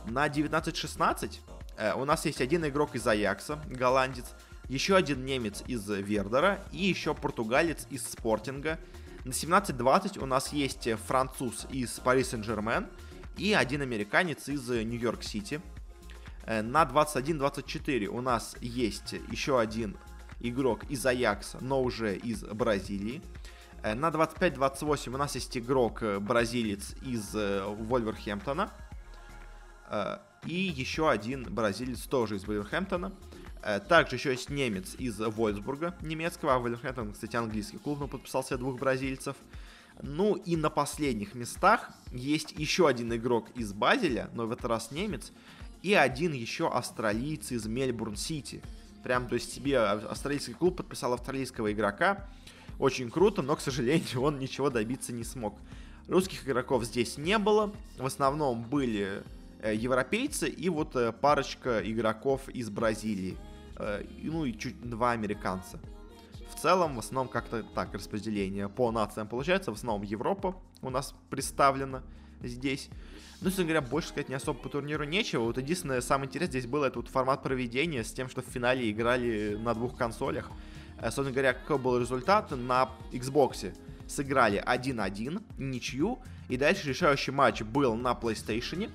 На 0.05 0.27
19-16 0.27 1.39
э, 1.77 1.93
у 1.93 2.05
нас 2.05 2.25
есть 2.25 2.41
один 2.41 2.65
игрок 2.65 2.95
из 2.95 3.07
Аякса, 3.07 3.59
голландец, 3.67 4.25
еще 4.67 4.95
один 4.95 5.25
немец 5.25 5.63
из 5.67 5.87
Вердера 5.89 6.59
и 6.71 6.83
еще 6.83 7.13
португалец 7.13 7.87
из 7.89 8.07
Спортинга. 8.07 8.79
На 9.25 9.31
17-20 9.31 10.19
у 10.21 10.27
нас 10.27 10.53
есть 10.53 10.87
француз 11.07 11.65
из 11.71 11.97
Paris 11.97 12.31
Saint-Germain 12.31 12.87
и 13.37 13.53
один 13.53 13.81
американец 13.81 14.47
из 14.49 14.69
Нью-Йорк-Сити. 14.69 15.61
Э, 16.45 16.61
на 16.61 16.83
21-24 16.83 18.05
у 18.05 18.21
нас 18.21 18.55
есть 18.61 19.13
еще 19.31 19.59
один 19.59 19.97
игрок 20.41 20.83
из 20.91 21.03
Аякса, 21.07 21.57
но 21.59 21.81
уже 21.81 22.15
из 22.15 22.43
Бразилии. 22.43 23.23
Э, 23.81 23.95
на 23.95 24.09
25-28 24.09 25.15
у 25.15 25.17
нас 25.17 25.33
есть 25.33 25.57
игрок 25.57 26.03
э, 26.03 26.19
бразилец 26.19 26.93
из 27.01 27.33
Вольверхэмптона. 27.33 28.71
И 30.45 30.53
еще 30.53 31.09
один 31.09 31.43
бразилец 31.43 32.01
тоже 32.01 32.35
из 32.35 32.45
Вольверхэмптона. 32.45 33.11
Также 33.87 34.17
еще 34.17 34.31
есть 34.31 34.49
немец 34.49 34.95
из 34.99 35.19
Вольсбурга 35.19 35.95
немецкого, 36.01 36.55
а 36.55 36.59
Вольверхэмптон, 36.59 37.13
кстати, 37.13 37.35
английский 37.35 37.77
клуб, 37.77 37.99
но 37.99 38.07
подписал 38.07 38.43
себе 38.43 38.57
двух 38.57 38.79
бразильцев. 38.79 39.35
Ну 40.01 40.35
и 40.35 40.55
на 40.55 40.69
последних 40.69 41.35
местах 41.35 41.89
есть 42.11 42.51
еще 42.51 42.87
один 42.87 43.13
игрок 43.15 43.47
из 43.55 43.73
Базеля, 43.73 44.29
но 44.33 44.45
в 44.45 44.51
этот 44.51 44.65
раз 44.65 44.91
немец, 44.91 45.31
и 45.81 45.93
один 45.93 46.33
еще 46.33 46.67
австралиец 46.67 47.51
из 47.51 47.65
Мельбурн-Сити. 47.65 48.61
Прям, 49.03 49.27
то 49.27 49.35
есть 49.35 49.53
себе 49.53 49.79
австралийский 49.79 50.53
клуб 50.53 50.77
подписал 50.77 51.13
австралийского 51.13 51.71
игрока. 51.71 52.27
Очень 52.79 53.09
круто, 53.09 53.41
но, 53.41 53.55
к 53.55 53.61
сожалению, 53.61 54.21
он 54.21 54.39
ничего 54.39 54.69
добиться 54.69 55.13
не 55.13 55.23
смог. 55.23 55.57
Русских 56.07 56.45
игроков 56.45 56.83
здесь 56.85 57.17
не 57.17 57.37
было. 57.37 57.73
В 57.97 58.05
основном 58.05 58.63
были 58.63 59.23
э, 59.61 59.75
европейцы 59.75 60.49
и 60.49 60.69
вот 60.69 60.95
э, 60.95 61.11
парочка 61.11 61.81
игроков 61.83 62.49
из 62.49 62.69
Бразилии. 62.69 63.37
Э, 63.77 64.03
ну 64.21 64.45
и 64.45 64.57
чуть 64.57 64.81
два 64.81 65.11
американца 65.11 65.79
в 66.55 66.59
целом, 66.61 66.95
в 66.95 66.99
основном 66.99 67.27
как-то 67.27 67.63
так 67.63 67.93
распределение 67.93 68.69
по 68.69 68.91
нациям 68.91 69.27
получается. 69.27 69.71
В 69.71 69.75
основном 69.75 70.03
Европа 70.03 70.55
у 70.81 70.89
нас 70.89 71.13
представлена 71.29 72.01
здесь. 72.41 72.89
Ну, 73.41 73.47
собственно 73.47 73.67
говоря, 73.67 73.81
больше 73.81 74.09
сказать 74.09 74.29
не 74.29 74.35
особо 74.35 74.59
по 74.59 74.69
турниру 74.69 75.03
нечего. 75.03 75.43
Вот 75.43 75.57
единственное, 75.57 76.01
самое 76.01 76.27
интересное 76.27 76.59
здесь 76.59 76.69
было, 76.69 76.85
это 76.85 76.99
вот 76.99 77.09
формат 77.09 77.43
проведения 77.43 78.03
с 78.03 78.11
тем, 78.11 78.29
что 78.29 78.41
в 78.41 78.45
финале 78.45 78.89
играли 78.89 79.57
на 79.59 79.73
двух 79.73 79.97
консолях. 79.97 80.49
Э, 80.97 81.05
собственно 81.05 81.31
говоря, 81.31 81.53
какой 81.53 81.77
был 81.77 81.99
результат? 81.99 82.51
На 82.51 82.89
Xbox 83.11 83.75
сыграли 84.07 84.63
1-1, 84.65 85.43
ничью, 85.57 86.19
и 86.47 86.57
дальше 86.57 86.87
решающий 86.87 87.31
матч 87.31 87.63
был 87.63 87.95
на 87.95 88.13
PlayStation. 88.13 88.89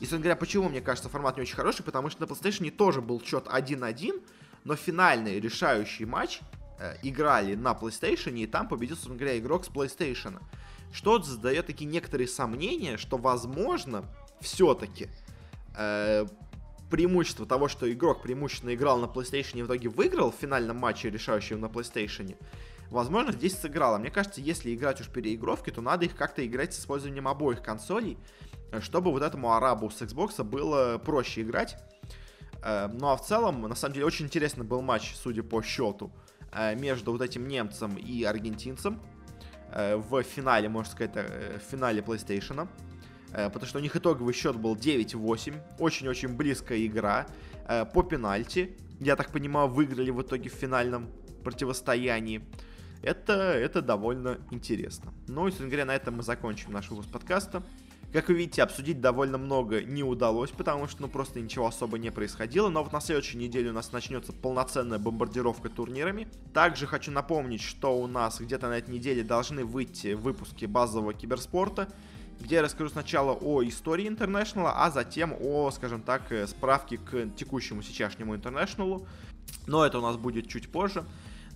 И, 0.00 0.02
собственно 0.02 0.22
говоря, 0.22 0.36
почему, 0.36 0.68
мне 0.68 0.80
кажется, 0.80 1.08
формат 1.08 1.36
не 1.36 1.42
очень 1.42 1.56
хороший? 1.56 1.82
Потому 1.82 2.10
что 2.10 2.20
на 2.20 2.26
PlayStation 2.26 2.70
тоже 2.70 3.00
был 3.00 3.20
счет 3.20 3.46
1-1, 3.46 4.22
но 4.64 4.76
финальный 4.76 5.40
решающий 5.40 6.04
матч 6.04 6.40
Э, 6.80 6.96
играли 7.02 7.56
на 7.56 7.72
PlayStation, 7.72 8.38
и 8.38 8.46
там 8.46 8.68
победил, 8.68 8.94
собственно 8.94 9.18
говоря, 9.18 9.36
игрок 9.36 9.64
с 9.64 9.68
PlayStation. 9.68 10.40
Что 10.92 11.20
задает 11.20 11.66
такие 11.66 11.86
некоторые 11.86 12.28
сомнения, 12.28 12.96
что, 12.96 13.18
возможно, 13.18 14.04
все-таки 14.40 15.08
э, 15.76 16.24
преимущество 16.88 17.46
того, 17.46 17.66
что 17.66 17.92
игрок 17.92 18.22
преимущественно 18.22 18.74
играл 18.74 19.00
на 19.00 19.06
PlayStation 19.06 19.58
и 19.58 19.62
в 19.62 19.66
итоге 19.66 19.88
выиграл 19.88 20.30
в 20.30 20.36
финальном 20.36 20.76
матче, 20.76 21.10
решающем 21.10 21.60
на 21.60 21.66
PlayStation, 21.66 22.36
возможно, 22.90 23.32
здесь 23.32 23.58
сыграло. 23.58 23.98
Мне 23.98 24.10
кажется, 24.10 24.40
если 24.40 24.74
играть 24.74 25.00
уж 25.00 25.08
переигровки, 25.08 25.70
то 25.70 25.80
надо 25.80 26.06
их 26.06 26.16
как-то 26.16 26.44
играть 26.46 26.74
с 26.74 26.80
использованием 26.80 27.28
обоих 27.28 27.62
консолей, 27.62 28.18
э, 28.72 28.80
чтобы 28.80 29.10
вот 29.10 29.22
этому 29.22 29.52
арабу 29.52 29.90
с 29.90 30.00
Xbox 30.00 30.42
было 30.42 30.98
проще 30.98 31.42
играть. 31.42 31.76
Э, 32.62 32.88
ну 32.88 33.08
а 33.08 33.16
в 33.16 33.24
целом, 33.24 33.62
на 33.62 33.74
самом 33.74 33.94
деле, 33.94 34.06
очень 34.06 34.26
интересный 34.26 34.64
был 34.64 34.82
матч, 34.82 35.14
судя 35.14 35.42
по 35.42 35.62
счету. 35.62 36.10
Э, 36.52 36.74
между 36.74 37.12
вот 37.12 37.22
этим 37.22 37.46
немцем 37.48 37.96
и 37.96 38.24
аргентинцем 38.24 39.00
в 39.70 40.22
финале, 40.22 40.70
можно 40.70 40.90
сказать, 40.90 41.14
в 41.14 41.70
финале 41.70 42.00
PlayStation. 42.00 42.66
Потому 43.30 43.66
что 43.66 43.76
у 43.76 43.82
них 43.82 43.94
итоговый 43.94 44.32
счет 44.32 44.56
был 44.56 44.74
9-8. 44.74 45.60
Очень-очень 45.78 46.28
близкая 46.28 46.86
игра. 46.86 47.26
По 47.92 48.02
пенальти. 48.02 48.78
Я 48.98 49.14
так 49.14 49.30
понимаю, 49.30 49.68
выиграли 49.68 50.10
в 50.10 50.22
итоге 50.22 50.48
в 50.48 50.54
финальном 50.54 51.10
противостоянии. 51.44 52.48
Это, 53.02 53.32
это 53.32 53.82
довольно 53.82 54.38
интересно. 54.50 55.12
Ну 55.26 55.46
и, 55.46 55.50
собственно 55.50 55.70
говоря, 55.70 55.84
на 55.86 55.94
этом 55.94 56.16
мы 56.16 56.22
закончим 56.22 56.72
наш 56.72 56.90
выпуск 56.90 57.10
подкаста. 57.10 57.62
Как 58.12 58.28
вы 58.28 58.34
видите, 58.34 58.62
обсудить 58.62 59.02
довольно 59.02 59.36
много 59.36 59.82
не 59.82 60.02
удалось, 60.02 60.50
потому 60.50 60.88
что 60.88 61.02
ну 61.02 61.08
просто 61.08 61.40
ничего 61.40 61.66
особо 61.66 61.98
не 61.98 62.10
происходило. 62.10 62.70
Но 62.70 62.82
вот 62.82 62.92
на 62.92 63.00
следующей 63.00 63.36
неделе 63.36 63.68
у 63.68 63.74
нас 63.74 63.92
начнется 63.92 64.32
полноценная 64.32 64.98
бомбардировка 64.98 65.68
турнирами. 65.68 66.26
Также 66.54 66.86
хочу 66.86 67.10
напомнить, 67.10 67.60
что 67.60 67.98
у 67.98 68.06
нас 68.06 68.40
где-то 68.40 68.68
на 68.68 68.78
этой 68.78 68.94
неделе 68.94 69.22
должны 69.22 69.64
выйти 69.64 70.14
выпуски 70.14 70.64
базового 70.64 71.12
киберспорта 71.12 71.88
где 72.40 72.56
я 72.56 72.62
расскажу 72.62 72.90
сначала 72.90 73.32
о 73.32 73.62
истории 73.62 74.08
International, 74.08 74.70
а 74.74 74.90
затем 74.90 75.34
о, 75.40 75.70
скажем 75.70 76.02
так, 76.02 76.30
э, 76.30 76.46
справке 76.46 76.98
к 76.98 77.30
текущему 77.36 77.82
сейчасшнему 77.82 78.34
International. 78.36 79.06
Но 79.66 79.84
это 79.84 79.98
у 79.98 80.02
нас 80.02 80.16
будет 80.16 80.48
чуть 80.48 80.70
позже. 80.70 81.04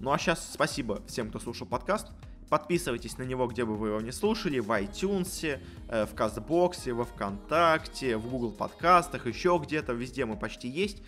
Ну 0.03 0.11
а 0.11 0.19
сейчас 0.19 0.51
спасибо 0.53 1.01
всем, 1.07 1.29
кто 1.29 1.39
слушал 1.39 1.65
подкаст. 1.65 2.09
Подписывайтесь 2.49 3.19
на 3.19 3.23
него, 3.23 3.47
где 3.47 3.65
бы 3.65 3.77
вы 3.77 3.91
его 3.91 4.01
не 4.01 4.11
слушали, 4.11 4.59
в 4.59 4.69
iTunes, 4.73 5.61
э, 5.89 6.07
в 6.07 6.15
Казбоксе, 6.17 6.93
во 6.93 7.05
Вконтакте, 7.05 8.17
в 8.17 8.29
Google 8.29 8.51
подкастах, 8.51 9.29
еще 9.29 9.61
где-то, 9.65 9.93
везде 9.93 10.25
мы 10.25 10.37
почти 10.37 10.67
есть. 10.67 11.05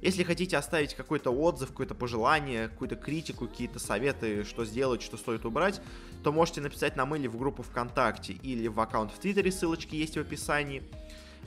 Если 0.00 0.22
хотите 0.22 0.56
оставить 0.56 0.94
какой-то 0.94 1.30
отзыв, 1.30 1.68
какое-то 1.68 1.94
пожелание, 1.94 2.68
какую-то 2.68 2.96
критику, 2.96 3.48
какие-то 3.48 3.78
советы, 3.78 4.44
что 4.44 4.64
сделать, 4.64 5.02
что 5.02 5.18
стоит 5.18 5.44
убрать, 5.44 5.82
то 6.24 6.32
можете 6.32 6.62
написать 6.62 6.96
нам 6.96 7.14
или 7.14 7.26
в 7.26 7.36
группу 7.36 7.62
ВКонтакте, 7.62 8.32
или 8.32 8.66
в 8.68 8.80
аккаунт 8.80 9.12
в 9.12 9.18
Твиттере, 9.18 9.52
ссылочки 9.52 9.94
есть 9.94 10.16
в 10.16 10.20
описании. 10.20 10.82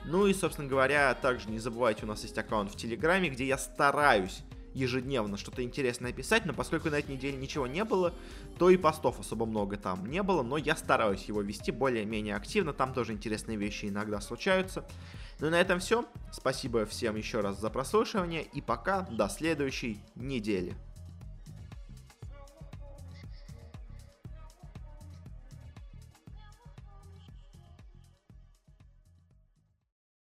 Ну 0.05 0.27
и, 0.27 0.35
собственно 0.35 0.67
говоря, 0.67 1.11
также 1.15 1.49
не 1.49 1.57
забывайте, 1.57 2.03
у 2.03 2.07
нас 2.07 2.21
есть 2.21 2.37
аккаунт 2.37 2.71
в 2.71 2.75
Телеграме, 2.75 3.29
где 3.29 3.47
я 3.47 3.57
стараюсь 3.57 4.43
ежедневно 4.73 5.38
что-то 5.38 5.63
интересное 5.63 6.13
писать, 6.13 6.45
но 6.45 6.53
поскольку 6.53 6.89
на 6.89 6.95
этой 6.95 7.12
неделе 7.12 7.38
ничего 7.38 7.67
не 7.67 7.84
было, 7.84 8.13
то 8.57 8.69
и 8.69 8.77
постов 8.77 9.19
особо 9.19 9.45
много 9.45 9.77
там 9.77 10.05
не 10.05 10.23
было, 10.23 10.43
но 10.43 10.57
я 10.57 10.75
стараюсь 10.75 11.25
его 11.25 11.41
вести 11.41 11.71
более-менее 11.71 12.36
активно, 12.36 12.73
там 12.73 12.93
тоже 12.93 13.13
интересные 13.13 13.57
вещи 13.57 13.86
иногда 13.86 14.21
случаются. 14.21 14.86
Ну 15.39 15.47
и 15.47 15.49
на 15.49 15.60
этом 15.60 15.79
все. 15.79 16.05
Спасибо 16.31 16.86
всем 16.86 17.15
еще 17.15 17.41
раз 17.41 17.60
за 17.60 17.69
прослушивание 17.69 18.43
и 18.43 18.62
пока 18.62 19.01
до 19.01 19.27
следующей 19.27 19.99
недели. 20.15 20.75